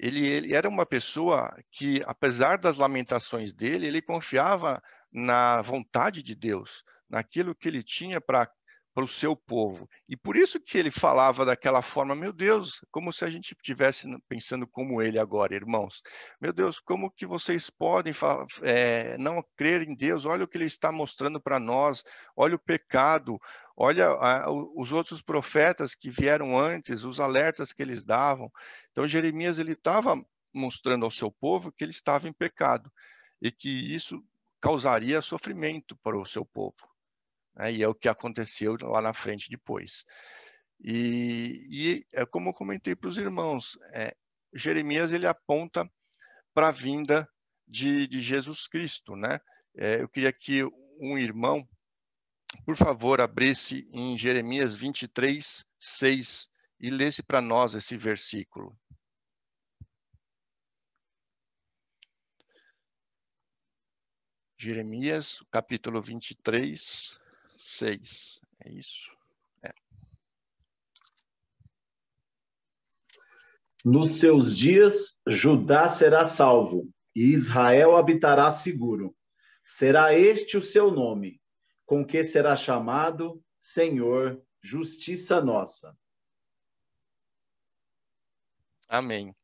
Ele, 0.00 0.26
ele 0.26 0.54
era 0.54 0.66
uma 0.66 0.86
pessoa 0.86 1.54
que, 1.70 2.02
apesar 2.06 2.56
das 2.56 2.78
lamentações 2.78 3.52
dele, 3.52 3.86
ele 3.86 4.00
confiava 4.00 4.82
na 5.12 5.60
vontade 5.60 6.22
de 6.22 6.34
Deus, 6.34 6.82
naquilo 7.06 7.54
que 7.54 7.68
ele 7.68 7.82
tinha 7.82 8.18
para 8.18 8.50
para 8.98 9.04
o 9.04 9.08
seu 9.08 9.36
povo. 9.36 9.88
E 10.08 10.16
por 10.16 10.36
isso 10.36 10.58
que 10.58 10.76
ele 10.76 10.90
falava 10.90 11.44
daquela 11.44 11.80
forma, 11.80 12.16
meu 12.16 12.32
Deus, 12.32 12.84
como 12.90 13.12
se 13.12 13.24
a 13.24 13.30
gente 13.30 13.54
estivesse 13.54 14.08
pensando 14.28 14.66
como 14.66 15.00
ele 15.00 15.20
agora, 15.20 15.54
irmãos. 15.54 16.02
Meu 16.40 16.52
Deus, 16.52 16.80
como 16.80 17.08
que 17.08 17.24
vocês 17.24 17.70
podem 17.70 18.12
é, 18.60 19.16
não 19.16 19.40
crer 19.56 19.82
em 19.82 19.94
Deus? 19.94 20.26
Olha 20.26 20.42
o 20.42 20.48
que 20.48 20.56
ele 20.58 20.64
está 20.64 20.90
mostrando 20.90 21.40
para 21.40 21.60
nós, 21.60 22.02
olha 22.36 22.56
o 22.56 22.58
pecado, 22.58 23.38
olha 23.76 24.08
a, 24.08 24.50
os 24.50 24.90
outros 24.90 25.22
profetas 25.22 25.94
que 25.94 26.10
vieram 26.10 26.58
antes, 26.58 27.04
os 27.04 27.20
alertas 27.20 27.72
que 27.72 27.80
eles 27.80 28.04
davam. 28.04 28.50
Então 28.90 29.06
Jeremias 29.06 29.60
ele 29.60 29.74
estava 29.74 30.20
mostrando 30.52 31.04
ao 31.04 31.10
seu 31.12 31.30
povo 31.30 31.70
que 31.70 31.84
ele 31.84 31.92
estava 31.92 32.28
em 32.28 32.32
pecado 32.32 32.90
e 33.40 33.52
que 33.52 33.70
isso 33.94 34.20
causaria 34.60 35.22
sofrimento 35.22 35.96
para 36.02 36.18
o 36.18 36.26
seu 36.26 36.44
povo. 36.44 36.97
Né? 37.58 37.72
E 37.72 37.82
é 37.82 37.88
o 37.88 37.94
que 37.94 38.08
aconteceu 38.08 38.76
lá 38.80 39.02
na 39.02 39.12
frente 39.12 39.50
depois. 39.50 40.04
E, 40.80 41.66
e 41.68 42.06
é 42.14 42.24
como 42.24 42.50
eu 42.50 42.54
comentei 42.54 42.94
para 42.94 43.10
os 43.10 43.18
irmãos, 43.18 43.76
é, 43.92 44.14
Jeremias 44.54 45.12
ele 45.12 45.26
aponta 45.26 45.90
para 46.54 46.68
a 46.68 46.72
vinda 46.72 47.28
de, 47.66 48.06
de, 48.06 48.22
Jesus 48.22 48.66
Cristo, 48.68 49.16
né? 49.16 49.40
É, 49.76 50.00
eu 50.00 50.08
queria 50.08 50.32
que 50.32 50.64
um 51.00 51.18
irmão, 51.18 51.68
por 52.64 52.76
favor, 52.76 53.20
abrisse 53.20 53.86
em 53.92 54.16
Jeremias 54.16 54.74
23, 54.74 55.64
6 55.78 56.48
e 56.80 56.90
lesse 56.90 57.22
para 57.22 57.40
nós 57.40 57.74
esse 57.74 57.96
versículo. 57.96 58.76
Jeremias, 64.56 65.38
capítulo 65.52 66.00
23, 66.00 67.18
6. 67.58 68.40
É 68.64 68.72
isso? 68.72 69.10
É. 69.62 69.72
Nos 73.84 74.20
seus 74.20 74.56
dias, 74.56 75.20
Judá 75.28 75.88
será 75.88 76.26
salvo 76.26 76.88
e 77.14 77.32
Israel 77.32 77.96
habitará 77.96 78.50
seguro. 78.50 79.14
Será 79.62 80.14
este 80.14 80.56
o 80.56 80.62
seu 80.62 80.90
nome, 80.90 81.42
com 81.84 82.06
que 82.06 82.22
será 82.24 82.54
chamado 82.56 83.42
Senhor, 83.58 84.40
justiça 84.62 85.40
nossa. 85.40 85.94
Amém. 88.88 89.34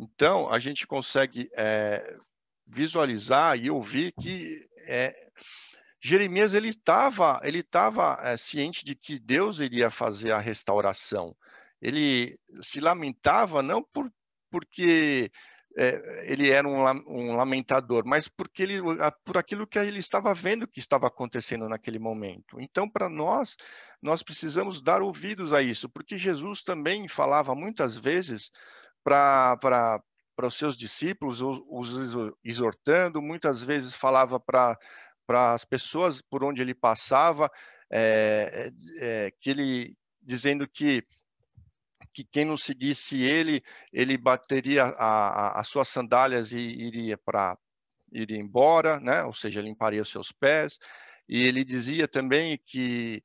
Então, 0.00 0.50
a 0.50 0.58
gente 0.58 0.86
consegue 0.86 1.48
é, 1.56 2.16
visualizar 2.66 3.56
e 3.58 3.70
ouvir 3.70 4.12
que 4.20 4.66
é, 4.88 5.30
Jeremias 6.04 6.52
ele 6.52 6.68
estava 6.68 7.40
ele 7.42 7.60
estava 7.60 8.18
é, 8.22 8.36
ciente 8.36 8.84
de 8.84 8.94
que 8.94 9.18
Deus 9.18 9.58
iria 9.58 9.90
fazer 9.90 10.32
a 10.32 10.38
restauração. 10.38 11.34
Ele 11.80 12.38
se 12.60 12.78
lamentava 12.78 13.62
não 13.62 13.82
por 13.82 14.12
porque 14.50 15.30
é, 15.76 16.30
ele 16.30 16.50
era 16.50 16.68
um, 16.68 16.84
um, 17.08 17.34
lamentador, 17.34 18.04
mas 18.06 18.28
porque 18.28 18.62
ele 18.62 18.80
por 19.24 19.38
aquilo 19.38 19.66
que 19.66 19.78
ele 19.78 19.98
estava 19.98 20.34
vendo 20.34 20.68
que 20.68 20.78
estava 20.78 21.06
acontecendo 21.06 21.70
naquele 21.70 21.98
momento. 21.98 22.60
Então, 22.60 22.88
para 22.88 23.08
nós, 23.08 23.56
nós 24.02 24.22
precisamos 24.22 24.82
dar 24.82 25.00
ouvidos 25.00 25.54
a 25.54 25.62
isso, 25.62 25.88
porque 25.88 26.18
Jesus 26.18 26.62
também 26.62 27.08
falava 27.08 27.54
muitas 27.54 27.96
vezes 27.96 28.50
para 29.02 29.58
os 30.42 30.54
seus 30.54 30.76
discípulos, 30.76 31.40
os, 31.40 31.60
os 31.66 32.14
exortando, 32.44 33.22
muitas 33.22 33.62
vezes 33.62 33.94
falava 33.94 34.38
para 34.38 34.78
para 35.26 35.54
as 35.54 35.64
pessoas 35.64 36.20
por 36.20 36.44
onde 36.44 36.60
ele 36.60 36.74
passava, 36.74 37.50
é, 37.90 38.70
é, 39.00 39.32
que 39.40 39.50
ele 39.50 39.96
dizendo 40.22 40.68
que 40.68 41.04
que 42.12 42.22
quem 42.24 42.44
não 42.44 42.56
seguisse 42.56 43.22
ele, 43.22 43.60
ele 43.92 44.16
bateria 44.16 44.84
a, 44.84 44.88
a, 45.56 45.60
as 45.60 45.66
suas 45.66 45.88
sandálias 45.88 46.52
e 46.52 46.58
iria 46.58 47.18
para 47.18 47.58
iria 48.12 48.38
embora, 48.38 49.00
né? 49.00 49.24
Ou 49.24 49.34
seja, 49.34 49.60
limparia 49.60 50.02
os 50.02 50.10
seus 50.10 50.30
pés. 50.30 50.78
E 51.28 51.44
ele 51.44 51.64
dizia 51.64 52.06
também 52.06 52.60
que 52.64 53.22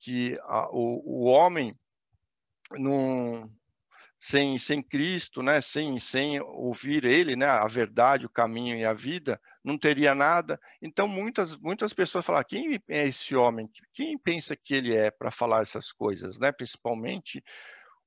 que 0.00 0.38
a, 0.42 0.68
o, 0.70 1.22
o 1.22 1.24
homem 1.24 1.74
não 2.72 3.50
sem, 4.24 4.56
sem 4.56 4.82
Cristo, 4.82 5.42
né, 5.42 5.60
sem, 5.60 5.98
sem 5.98 6.40
ouvir 6.40 7.04
Ele, 7.04 7.36
né, 7.36 7.44
a 7.44 7.66
verdade, 7.66 8.24
o 8.24 8.30
caminho 8.30 8.74
e 8.74 8.82
a 8.82 8.94
vida, 8.94 9.38
não 9.62 9.76
teria 9.76 10.14
nada. 10.14 10.58
Então, 10.80 11.06
muitas, 11.06 11.58
muitas 11.58 11.92
pessoas 11.92 12.24
falam: 12.24 12.42
quem 12.42 12.82
é 12.88 13.06
esse 13.06 13.36
homem? 13.36 13.70
Quem 13.92 14.16
pensa 14.16 14.56
que 14.56 14.72
ele 14.72 14.96
é 14.96 15.10
para 15.10 15.30
falar 15.30 15.60
essas 15.60 15.92
coisas? 15.92 16.38
Né? 16.38 16.50
Principalmente 16.52 17.44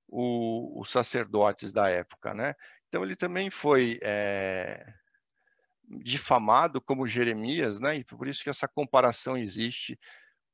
o, 0.08 0.82
os 0.82 0.90
sacerdotes 0.90 1.72
da 1.72 1.88
época. 1.88 2.34
Né? 2.34 2.56
Então, 2.88 3.04
ele 3.04 3.16
também 3.16 3.52
foi 3.52 4.00
é, 4.02 4.92
difamado 6.04 6.82
como 6.82 7.08
Jeremias, 7.08 7.80
né? 7.80 7.98
e 7.98 8.04
por 8.04 8.28
isso 8.28 8.44
que 8.44 8.50
essa 8.50 8.68
comparação 8.68 9.38
existe, 9.38 10.00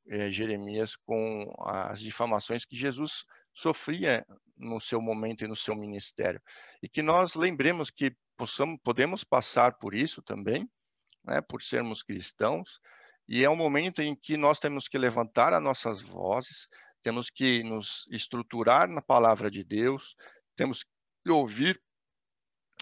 é, 0.10 0.30
Jeremias, 0.30 0.98
com 0.98 1.50
as 1.62 2.02
difamações 2.02 2.66
que 2.66 2.76
Jesus 2.76 3.24
sofria 3.54 4.26
no 4.58 4.80
seu 4.80 5.02
momento 5.02 5.44
e 5.44 5.48
no 5.48 5.56
seu 5.56 5.76
ministério. 5.76 6.42
E 6.82 6.90
que 6.90 7.02
nós 7.02 7.36
lembremos 7.36 7.90
que 7.90 8.16
possamos, 8.36 8.80
podemos 8.84 9.24
passar 9.24 9.78
por 9.78 9.94
isso 9.94 10.22
também, 10.22 10.70
né, 11.24 11.42
por 11.42 11.62
sermos 11.62 12.02
cristãos, 12.04 12.80
e 13.28 13.44
é 13.44 13.50
um 13.50 13.56
momento 13.56 14.02
em 14.02 14.16
que 14.16 14.36
nós 14.36 14.60
temos 14.60 14.88
que 14.88 14.98
levantar 14.98 15.54
as 15.54 15.64
nossas 15.64 16.02
vozes, 16.02 16.68
temos 17.02 17.30
que 17.30 17.64
nos 17.64 18.06
estruturar 18.12 18.90
na 18.90 19.02
palavra 19.02 19.50
de 19.50 19.64
Deus, 19.64 20.16
temos 20.56 20.84
que 20.84 21.32
ouvir 21.32 21.82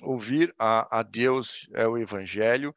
ouvir 0.01 0.53
a, 0.57 0.99
a 0.99 1.03
Deus 1.03 1.67
é 1.73 1.87
o 1.87 1.97
Evangelho 1.97 2.73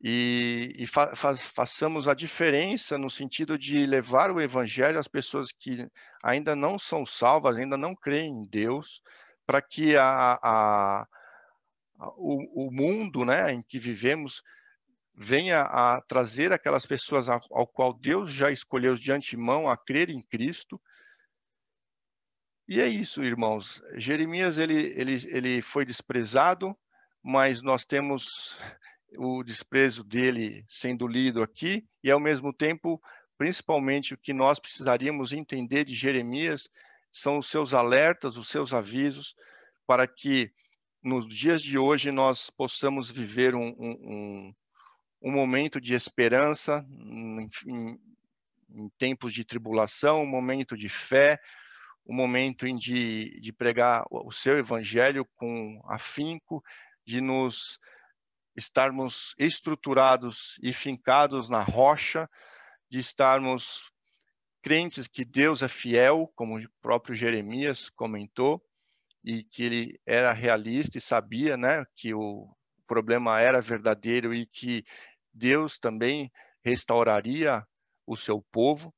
e, 0.00 0.72
e 0.76 0.86
fa 0.86 1.14
façamos 1.14 2.06
a 2.06 2.14
diferença 2.14 2.98
no 2.98 3.10
sentido 3.10 3.58
de 3.58 3.86
levar 3.86 4.30
o 4.30 4.40
evangelho 4.40 4.98
às 4.98 5.08
pessoas 5.08 5.50
que 5.52 5.88
ainda 6.22 6.54
não 6.54 6.78
são 6.78 7.06
salvas, 7.06 7.58
ainda 7.58 7.76
não 7.76 7.94
creem 7.94 8.42
em 8.42 8.46
Deus, 8.46 9.00
para 9.46 9.62
que 9.62 9.96
a, 9.96 10.38
a, 10.42 11.02
a 11.02 11.06
o, 12.16 12.66
o, 12.66 12.70
mundo 12.70 13.24
né, 13.24 13.52
em 13.52 13.62
que 13.62 13.78
vivemos 13.78 14.42
venha 15.14 15.62
a 15.62 16.02
trazer 16.02 16.52
aquelas 16.52 16.84
pessoas 16.84 17.28
ao, 17.28 17.40
ao 17.50 17.66
qual 17.66 17.94
Deus 17.94 18.30
já 18.30 18.50
escolheu 18.50 18.96
de 18.96 19.10
antemão 19.10 19.66
a 19.66 19.76
crer 19.76 20.10
em 20.10 20.20
Cristo. 20.20 20.78
E 22.68 22.82
é 22.82 22.86
isso, 22.86 23.24
irmãos. 23.24 23.82
Jeremias 23.94 24.58
ele, 24.58 24.92
ele, 24.94 25.14
ele 25.28 25.62
foi 25.62 25.86
desprezado, 25.86 26.76
mas 27.22 27.62
nós 27.62 27.86
temos 27.86 28.58
o 29.16 29.42
desprezo 29.42 30.02
dele 30.02 30.64
sendo 30.68 31.06
lido 31.06 31.42
aqui, 31.42 31.86
e 32.02 32.10
ao 32.10 32.20
mesmo 32.20 32.52
tempo, 32.52 33.00
principalmente 33.38 34.14
o 34.14 34.18
que 34.18 34.32
nós 34.32 34.58
precisaríamos 34.58 35.32
entender 35.32 35.84
de 35.84 35.94
Jeremias 35.94 36.68
são 37.12 37.38
os 37.38 37.48
seus 37.48 37.72
alertas, 37.72 38.36
os 38.36 38.48
seus 38.48 38.72
avisos, 38.72 39.34
para 39.86 40.06
que 40.06 40.52
nos 41.02 41.26
dias 41.26 41.62
de 41.62 41.78
hoje 41.78 42.10
nós 42.10 42.50
possamos 42.50 43.10
viver 43.10 43.54
um, 43.54 43.68
um, 43.78 44.54
um 45.22 45.32
momento 45.32 45.80
de 45.80 45.94
esperança, 45.94 46.84
em, 46.90 47.48
em, 47.66 47.98
tempos 48.98 49.32
de 49.32 49.44
tribulação, 49.44 50.22
um 50.22 50.28
momento 50.28 50.76
de 50.76 50.88
fé, 50.88 51.40
um 52.06 52.14
momento 52.14 52.66
em 52.66 52.76
de, 52.76 53.40
de 53.40 53.52
pregar 53.52 54.04
o 54.10 54.30
seu 54.32 54.58
evangelho 54.58 55.24
com 55.36 55.80
afinco, 55.88 56.62
de 57.04 57.20
nos 57.20 57.78
estarmos 58.56 59.34
estruturados 59.38 60.56
e 60.62 60.72
fincados 60.72 61.50
na 61.50 61.62
rocha, 61.62 62.28
de 62.90 62.98
estarmos 62.98 63.90
crentes 64.62 65.06
que 65.06 65.24
Deus 65.24 65.62
é 65.62 65.68
fiel, 65.68 66.32
como 66.34 66.58
o 66.58 66.68
próprio 66.80 67.14
Jeremias 67.14 67.90
comentou, 67.90 68.62
e 69.22 69.42
que 69.44 69.64
ele 69.64 70.00
era 70.06 70.32
realista 70.32 70.98
e 70.98 71.00
sabia, 71.00 71.56
né, 71.56 71.84
que 71.94 72.14
o 72.14 72.48
problema 72.86 73.40
era 73.40 73.60
verdadeiro 73.60 74.32
e 74.32 74.46
que 74.46 74.84
Deus 75.32 75.78
também 75.78 76.30
restauraria 76.64 77.66
o 78.06 78.16
seu 78.16 78.40
povo. 78.52 78.94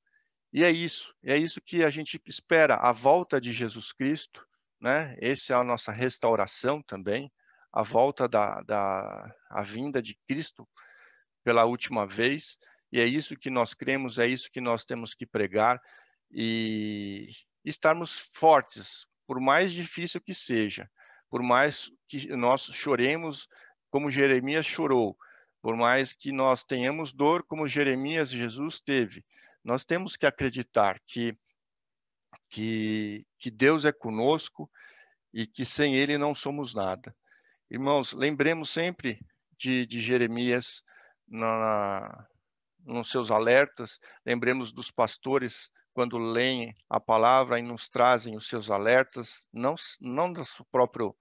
E 0.53 0.62
é 0.62 0.71
isso, 0.71 1.12
é 1.25 1.37
isso 1.37 1.61
que 1.61 1.83
a 1.83 1.90
gente 1.90 2.21
espera, 2.27 2.77
a 2.77 2.92
volta 2.92 3.40
de 3.40 3.53
Jesus 3.53 3.92
Cristo, 3.92 4.47
né? 4.81 5.16
Essa 5.21 5.55
é 5.55 5.57
a 5.57 5.64
nossa 5.64 5.90
restauração 5.92 6.81
também 6.83 7.31
a 7.79 7.83
volta 7.83 8.29
da, 8.29 8.61
da 8.62 9.33
a 9.49 9.62
vinda 9.62 10.03
de 10.03 10.19
Cristo 10.27 10.69
pela 11.45 11.64
última 11.64 12.05
vez, 12.09 12.59
e 12.91 13.01
é 13.01 13.07
isso 13.07 13.37
que 13.37 13.51
nós 13.51 13.73
cremos, 13.73 14.19
é 14.19 14.27
isso 14.27 14.51
que 14.51 14.61
nós 14.61 14.85
temos 14.85 15.14
que 15.14 15.25
pregar 15.25 15.81
e 16.29 17.31
estarmos 17.64 18.19
fortes, 18.35 19.07
por 19.29 19.41
mais 19.41 19.71
difícil 19.73 20.21
que 20.21 20.35
seja, 20.35 20.91
por 21.31 21.41
mais 21.41 21.88
que 22.09 22.27
nós 22.35 22.62
choremos 22.62 23.47
como 23.91 24.11
Jeremias 24.11 24.67
chorou, 24.67 25.17
por 25.62 25.77
mais 25.77 26.12
que 26.12 26.33
nós 26.33 26.64
tenhamos 26.64 27.12
dor 27.12 27.45
como 27.45 27.69
Jeremias 27.69 28.29
Jesus 28.29 28.81
teve, 28.81 29.25
Nós 29.62 29.85
temos 29.85 30.17
que 30.17 30.27
acreditar 30.27 30.99
que, 31.07 31.33
que, 32.51 33.25
que 33.38 33.53
Deus 33.53 33.85
é 33.85 33.93
conosco 33.93 34.69
e 35.33 35.47
que 35.47 35.64
sem 35.64 35.95
Ele 35.95 36.19
não 36.19 36.35
somos 36.35 36.75
nada. 36.75 37.14
Irmãos, 37.70 38.14
lembremos 38.14 38.70
sempre 38.70 39.20
de, 39.59 39.85
de 39.85 40.00
Jeremias 40.00 40.83
na, 41.26 42.26
nos 42.81 43.11
seus 43.11 43.31
alertas, 43.31 43.98
lembremos 44.24 44.72
dos 44.72 44.90
pastores 44.90 45.70
quando 45.92 46.16
leem 46.16 46.72
a 46.88 46.98
palavra 46.98 47.59
e 47.59 47.62
nos 47.62 47.88
trazem 47.88 48.37
os 48.37 48.48
seus 48.48 48.70
alertas, 48.70 49.46
não, 49.52 49.74
não 50.00 50.33
do 50.33 50.44
seu 50.44 50.64
próprio, 50.70 51.14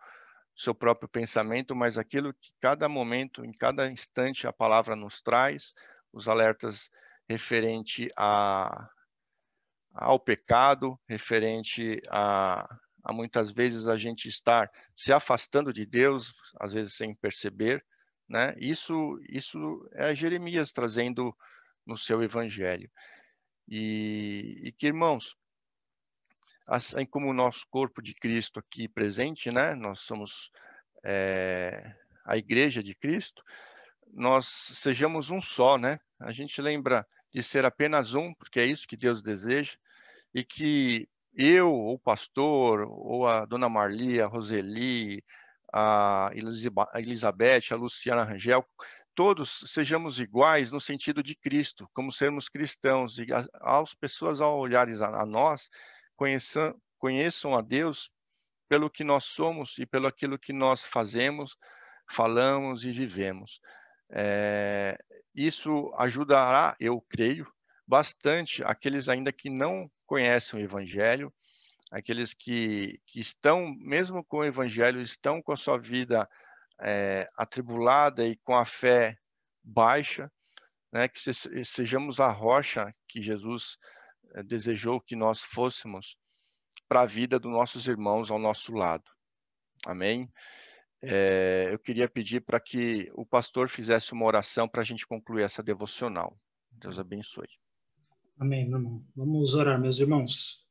seu 0.56 0.74
próprio 0.74 1.10
pensamento, 1.10 1.76
mas 1.76 1.98
aquilo 1.98 2.34
que 2.34 2.54
cada 2.62 2.88
momento, 2.88 3.44
em 3.44 3.52
cada 3.52 3.92
instante, 3.92 4.48
a 4.48 4.54
palavra 4.54 4.96
nos 4.96 5.22
traz, 5.22 5.74
os 6.14 6.30
alertas 6.30 6.90
referente 7.28 8.08
a, 8.16 8.90
ao 9.94 10.18
pecado, 10.18 10.98
referente 11.10 12.02
a, 12.10 12.80
a 13.08 13.14
muitas 13.14 13.52
vezes 13.52 13.88
a 13.88 13.96
gente 13.96 14.28
estar 14.28 14.70
se 14.94 15.14
afastando 15.14 15.72
de 15.72 15.86
Deus, 15.86 16.34
às 16.60 16.74
vezes 16.74 16.96
sem 16.96 17.16
perceber, 17.16 17.82
né? 18.28 18.54
Isso, 18.60 19.18
isso 19.30 19.58
é 19.94 20.14
Jeremias 20.14 20.74
trazendo 20.74 21.34
no 21.86 21.98
seu 21.98 22.22
evangelho. 22.22 22.92
E, 23.66 24.60
e 24.62 24.72
que, 24.74 24.88
irmãos, 24.88 25.38
assim 26.68 27.06
como 27.06 27.30
o 27.30 27.34
nosso 27.34 27.66
corpo 27.70 28.02
de 28.02 28.14
Cristo 28.14 28.60
aqui 28.60 28.90
presente, 28.90 29.50
né? 29.52 29.74
Nós 29.74 30.02
somos 30.02 30.52
é, 31.02 31.96
a 32.26 32.36
igreja 32.36 32.84
de 32.84 32.94
Cristo, 32.94 33.42
nós 34.12 34.48
sejamos 34.48 35.30
um 35.30 35.42
só, 35.42 35.78
né? 35.78 35.98
A 36.20 36.34
gente 36.34 36.62
lembra 36.62 37.08
de 37.34 37.42
ser 37.42 37.64
apenas 37.64 38.14
um, 38.14 38.34
porque 38.34 38.60
é 38.60 38.66
isso 38.66 38.86
que 38.86 38.98
Deus 38.98 39.22
deseja, 39.22 39.78
e 40.34 40.44
que 40.44 41.08
eu, 41.38 41.72
o 41.72 42.00
pastor, 42.00 42.82
ou 42.90 43.28
a 43.28 43.46
dona 43.46 43.70
Marli, 43.70 44.20
a 44.20 44.26
Roseli, 44.26 45.24
a 45.72 46.32
Elizabeth, 46.96 47.72
a 47.72 47.76
Luciana 47.76 48.24
Rangel, 48.24 48.66
todos 49.14 49.64
sejamos 49.68 50.20
iguais 50.20 50.72
no 50.72 50.82
sentido 50.82 51.22
de 51.22 51.36
Cristo, 51.36 51.88
como 51.94 52.12
sermos 52.12 52.50
cristãos, 52.50 53.20
e 53.20 53.32
as, 53.32 53.48
as 53.54 53.94
pessoas, 53.94 54.42
ao 54.42 54.58
olharem 54.58 54.96
a, 55.00 55.22
a 55.22 55.26
nós, 55.26 55.70
conheçam, 56.16 56.76
conheçam 56.98 57.56
a 57.56 57.62
Deus 57.62 58.10
pelo 58.68 58.90
que 58.90 59.04
nós 59.04 59.26
somos 59.26 59.78
e 59.78 59.86
pelo 59.86 60.08
aquilo 60.08 60.40
que 60.40 60.52
nós 60.52 60.86
fazemos, 60.86 61.56
falamos 62.10 62.84
e 62.84 62.92
vivemos. 62.92 63.62
É, 64.10 64.98
isso 65.36 65.94
ajudará, 65.98 66.76
eu 66.80 67.00
creio, 67.10 67.48
bastante 67.86 68.64
aqueles 68.64 69.08
ainda 69.08 69.32
que 69.32 69.50
não 69.50 69.90
conhecem 70.08 70.60
o 70.60 70.64
Evangelho, 70.64 71.32
aqueles 71.92 72.34
que, 72.34 73.00
que 73.06 73.20
estão, 73.20 73.76
mesmo 73.78 74.24
com 74.24 74.38
o 74.38 74.46
Evangelho, 74.46 75.00
estão 75.00 75.42
com 75.42 75.52
a 75.52 75.58
sua 75.58 75.78
vida 75.78 76.28
é, 76.82 77.30
atribulada 77.38 78.26
e 78.26 78.36
com 78.38 78.56
a 78.56 78.66
fé 78.66 79.18
baixa, 79.64 80.32
né, 80.92 81.08
que 81.08 81.20
se, 81.20 81.34
sejamos 81.66 82.20
a 82.20 82.32
rocha 82.32 82.90
que 83.08 83.22
Jesus 83.22 83.78
é, 84.34 84.44
desejou 84.44 85.02
que 85.02 85.16
nós 85.16 85.42
fôssemos 85.42 86.18
para 86.88 87.02
a 87.02 87.06
vida 87.06 87.38
dos 87.38 87.52
nossos 87.52 87.88
irmãos 87.88 88.32
ao 88.32 88.40
nosso 88.40 88.74
lado. 88.74 89.04
Amém? 89.86 90.32
É, 91.02 91.70
eu 91.72 91.78
queria 91.78 92.10
pedir 92.10 92.42
para 92.42 92.60
que 92.60 93.12
o 93.14 93.26
pastor 93.26 93.70
fizesse 93.70 94.14
uma 94.14 94.26
oração 94.26 94.68
para 94.68 94.82
a 94.82 94.86
gente 94.86 95.06
concluir 95.06 95.44
essa 95.44 95.62
devocional. 95.62 96.40
Deus 96.72 96.98
abençoe. 96.98 97.67
Amém, 98.40 98.70
meu 98.70 98.78
irmão. 98.78 99.00
Vamos 99.16 99.56
orar, 99.56 99.82
meus 99.82 100.00
irmãos. 100.00 100.68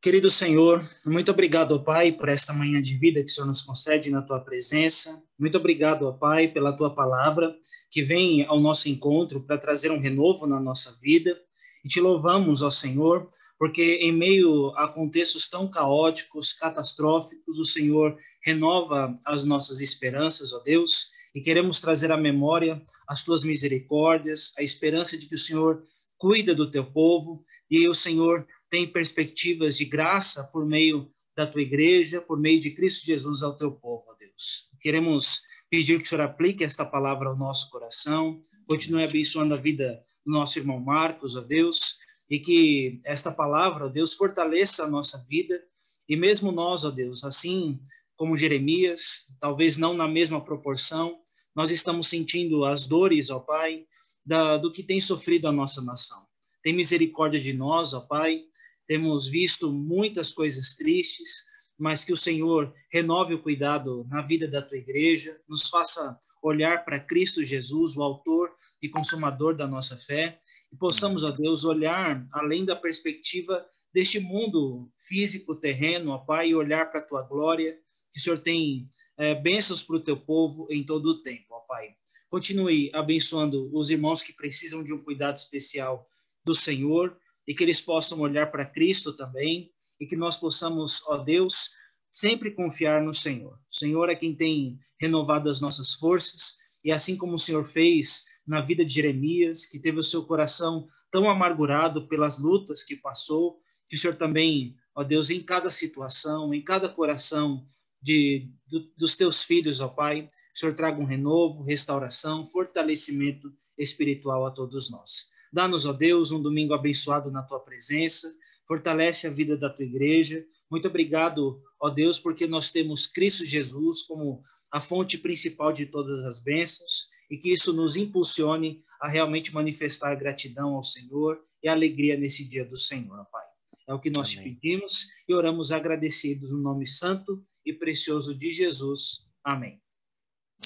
Querido 0.00 0.30
Senhor, 0.30 0.82
muito 1.04 1.30
obrigado, 1.30 1.72
ó 1.72 1.78
Pai, 1.78 2.10
por 2.10 2.30
esta 2.30 2.54
manhã 2.54 2.80
de 2.80 2.96
vida 2.96 3.22
que 3.22 3.30
o 3.30 3.34
Senhor 3.34 3.48
nos 3.48 3.60
concede 3.60 4.10
na 4.10 4.22
tua 4.22 4.40
presença. 4.40 5.22
Muito 5.38 5.58
obrigado, 5.58 6.06
ó 6.06 6.12
Pai, 6.12 6.48
pela 6.48 6.72
tua 6.72 6.94
palavra 6.94 7.54
que 7.90 8.00
vem 8.00 8.46
ao 8.46 8.58
nosso 8.58 8.88
encontro 8.88 9.42
para 9.42 9.58
trazer 9.58 9.90
um 9.90 10.00
renovo 10.00 10.46
na 10.46 10.58
nossa 10.58 10.98
vida. 11.02 11.38
E 11.84 11.88
te 11.88 12.00
louvamos, 12.00 12.62
ó 12.62 12.70
Senhor, 12.70 13.28
porque 13.58 13.96
em 13.96 14.12
meio 14.12 14.72
a 14.74 14.88
contextos 14.88 15.50
tão 15.50 15.68
caóticos, 15.68 16.54
catastróficos, 16.54 17.58
o 17.58 17.64
Senhor 17.64 18.16
renova 18.42 19.12
as 19.26 19.44
nossas 19.44 19.82
esperanças, 19.82 20.50
ó 20.54 20.60
Deus, 20.60 21.10
e 21.34 21.40
queremos 21.40 21.80
trazer 21.80 22.10
à 22.10 22.16
memória 22.16 22.82
as 23.06 23.22
tuas 23.22 23.44
misericórdias, 23.44 24.54
a 24.58 24.62
esperança 24.62 25.16
de 25.16 25.26
que 25.26 25.34
o 25.34 25.38
Senhor 25.38 25.82
cuida 26.16 26.54
do 26.54 26.70
teu 26.70 26.84
povo 26.84 27.44
e 27.70 27.86
o 27.88 27.94
Senhor 27.94 28.46
tem 28.70 28.86
perspectivas 28.86 29.76
de 29.76 29.84
graça 29.84 30.44
por 30.52 30.66
meio 30.66 31.10
da 31.36 31.46
tua 31.46 31.62
igreja, 31.62 32.20
por 32.20 32.38
meio 32.38 32.58
de 32.58 32.70
Cristo 32.70 33.06
Jesus 33.06 33.42
ao 33.42 33.56
teu 33.56 33.72
povo, 33.72 34.04
ó 34.08 34.14
Deus. 34.14 34.70
Queremos 34.80 35.42
pedir 35.70 35.98
que 35.98 36.04
o 36.04 36.08
Senhor 36.08 36.22
aplique 36.22 36.64
esta 36.64 36.84
palavra 36.84 37.28
ao 37.28 37.36
nosso 37.36 37.70
coração, 37.70 38.40
continue 38.66 39.04
abençoando 39.04 39.54
a 39.54 39.56
vida 39.56 40.02
do 40.24 40.32
nosso 40.32 40.58
irmão 40.58 40.80
Marcos, 40.80 41.36
ó 41.36 41.40
Deus, 41.40 41.98
e 42.30 42.38
que 42.38 43.00
esta 43.04 43.30
palavra, 43.30 43.86
ó 43.86 43.88
Deus, 43.88 44.14
fortaleça 44.14 44.84
a 44.84 44.90
nossa 44.90 45.24
vida 45.28 45.62
e 46.08 46.16
mesmo 46.16 46.50
nós, 46.50 46.84
ó 46.84 46.90
Deus, 46.90 47.22
assim 47.22 47.78
como 48.18 48.36
Jeremias, 48.36 49.36
talvez 49.40 49.76
não 49.76 49.94
na 49.94 50.08
mesma 50.08 50.44
proporção, 50.44 51.16
nós 51.54 51.70
estamos 51.70 52.08
sentindo 52.08 52.64
as 52.64 52.84
dores, 52.84 53.30
ó 53.30 53.38
Pai, 53.38 53.86
da, 54.26 54.56
do 54.56 54.72
que 54.72 54.82
tem 54.82 55.00
sofrido 55.00 55.46
a 55.46 55.52
nossa 55.52 55.80
nação. 55.80 56.26
Tem 56.62 56.74
misericórdia 56.74 57.40
de 57.40 57.52
nós, 57.52 57.94
ó 57.94 58.00
Pai. 58.00 58.40
Temos 58.88 59.28
visto 59.28 59.72
muitas 59.72 60.32
coisas 60.32 60.74
tristes, 60.74 61.44
mas 61.78 62.04
que 62.04 62.12
o 62.12 62.16
Senhor 62.16 62.74
renove 62.92 63.34
o 63.34 63.42
cuidado 63.42 64.04
na 64.10 64.20
vida 64.20 64.48
da 64.48 64.60
tua 64.60 64.78
igreja, 64.78 65.40
nos 65.48 65.68
faça 65.68 66.18
olhar 66.42 66.84
para 66.84 66.98
Cristo 66.98 67.44
Jesus, 67.44 67.96
o 67.96 68.02
autor 68.02 68.50
e 68.82 68.88
consumador 68.88 69.56
da 69.56 69.66
nossa 69.66 69.96
fé, 69.96 70.34
e 70.72 70.76
possamos, 70.76 71.22
ó 71.22 71.30
Deus, 71.30 71.64
olhar 71.64 72.26
além 72.32 72.64
da 72.64 72.74
perspectiva 72.74 73.64
deste 73.94 74.18
mundo 74.18 74.90
físico, 74.98 75.54
terreno, 75.54 76.10
ó 76.10 76.18
Pai, 76.18 76.48
e 76.48 76.54
olhar 76.54 76.90
para 76.90 77.00
a 77.00 77.06
tua 77.06 77.22
glória, 77.22 77.78
que 78.12 78.18
o 78.18 78.22
Senhor 78.22 78.38
tem 78.38 78.88
é, 79.16 79.34
bênçãos 79.34 79.82
para 79.82 79.96
o 79.96 80.00
teu 80.00 80.16
povo 80.16 80.66
em 80.70 80.84
todo 80.84 81.06
o 81.06 81.22
tempo, 81.22 81.46
ó 81.50 81.60
Pai. 81.60 81.94
Continue 82.28 82.90
abençoando 82.94 83.70
os 83.72 83.90
irmãos 83.90 84.22
que 84.22 84.32
precisam 84.32 84.84
de 84.84 84.92
um 84.92 85.02
cuidado 85.02 85.36
especial 85.36 86.08
do 86.44 86.54
Senhor 86.54 87.16
e 87.46 87.54
que 87.54 87.64
eles 87.64 87.80
possam 87.80 88.20
olhar 88.20 88.50
para 88.50 88.66
Cristo 88.66 89.12
também 89.12 89.70
e 90.00 90.06
que 90.06 90.16
nós 90.16 90.36
possamos, 90.36 91.02
ó 91.06 91.16
Deus, 91.16 91.70
sempre 92.12 92.52
confiar 92.52 93.02
no 93.02 93.12
Senhor. 93.12 93.54
O 93.54 93.74
Senhor 93.74 94.08
é 94.08 94.14
quem 94.14 94.34
tem 94.34 94.78
renovado 95.00 95.48
as 95.48 95.60
nossas 95.60 95.94
forças 95.94 96.58
e 96.84 96.92
assim 96.92 97.16
como 97.16 97.34
o 97.34 97.38
Senhor 97.38 97.66
fez 97.68 98.26
na 98.46 98.60
vida 98.60 98.84
de 98.84 98.94
Jeremias, 98.94 99.66
que 99.66 99.78
teve 99.78 99.98
o 99.98 100.02
seu 100.02 100.24
coração 100.24 100.88
tão 101.10 101.28
amargurado 101.28 102.06
pelas 102.06 102.38
lutas 102.38 102.82
que 102.82 102.96
passou, 102.96 103.60
que 103.88 103.96
o 103.96 103.98
Senhor 103.98 104.16
também, 104.16 104.76
ó 104.94 105.02
Deus, 105.02 105.30
em 105.30 105.42
cada 105.42 105.70
situação, 105.70 106.54
em 106.54 106.62
cada 106.62 106.88
coração 106.88 107.66
de, 108.00 108.50
do, 108.68 108.80
dos 108.96 109.16
teus 109.16 109.42
filhos, 109.42 109.80
ó 109.80 109.88
Pai, 109.88 110.22
o 110.22 110.58
Senhor 110.58 110.74
traga 110.74 111.00
um 111.00 111.04
renovo, 111.04 111.62
restauração, 111.62 112.46
fortalecimento 112.46 113.52
espiritual 113.76 114.46
a 114.46 114.50
todos 114.50 114.90
nós. 114.90 115.28
Dá-nos, 115.52 115.86
ó 115.86 115.92
Deus, 115.92 116.30
um 116.30 116.42
domingo 116.42 116.74
abençoado 116.74 117.30
na 117.30 117.42
tua 117.42 117.60
presença, 117.60 118.32
fortalece 118.66 119.26
a 119.26 119.30
vida 119.30 119.56
da 119.56 119.70
tua 119.70 119.84
igreja. 119.84 120.44
Muito 120.70 120.88
obrigado, 120.88 121.62
ó 121.80 121.88
Deus, 121.88 122.18
porque 122.18 122.46
nós 122.46 122.70
temos 122.70 123.06
Cristo 123.06 123.44
Jesus 123.44 124.02
como 124.02 124.42
a 124.70 124.80
fonte 124.80 125.16
principal 125.16 125.72
de 125.72 125.86
todas 125.86 126.24
as 126.24 126.42
bênçãos 126.42 127.08
e 127.30 127.38
que 127.38 127.50
isso 127.50 127.72
nos 127.72 127.96
impulsione 127.96 128.82
a 129.00 129.08
realmente 129.08 129.54
manifestar 129.54 130.14
gratidão 130.16 130.74
ao 130.74 130.82
Senhor 130.82 131.40
e 131.62 131.68
alegria 131.68 132.16
nesse 132.16 132.46
dia 132.46 132.64
do 132.64 132.76
Senhor, 132.76 133.24
Pai. 133.30 133.44
É 133.86 133.94
o 133.94 134.00
que 134.00 134.10
nós 134.10 134.32
Amém. 134.32 134.44
te 134.44 134.54
pedimos 134.54 135.06
e 135.26 135.34
oramos 135.34 135.72
agradecidos 135.72 136.50
no 136.50 136.58
nome 136.58 136.86
santo 136.86 137.42
e 137.68 137.72
precioso 137.74 138.36
de 138.36 138.50
Jesus. 138.50 139.30
Amém. 139.44 139.80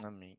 Amém. 0.03 0.39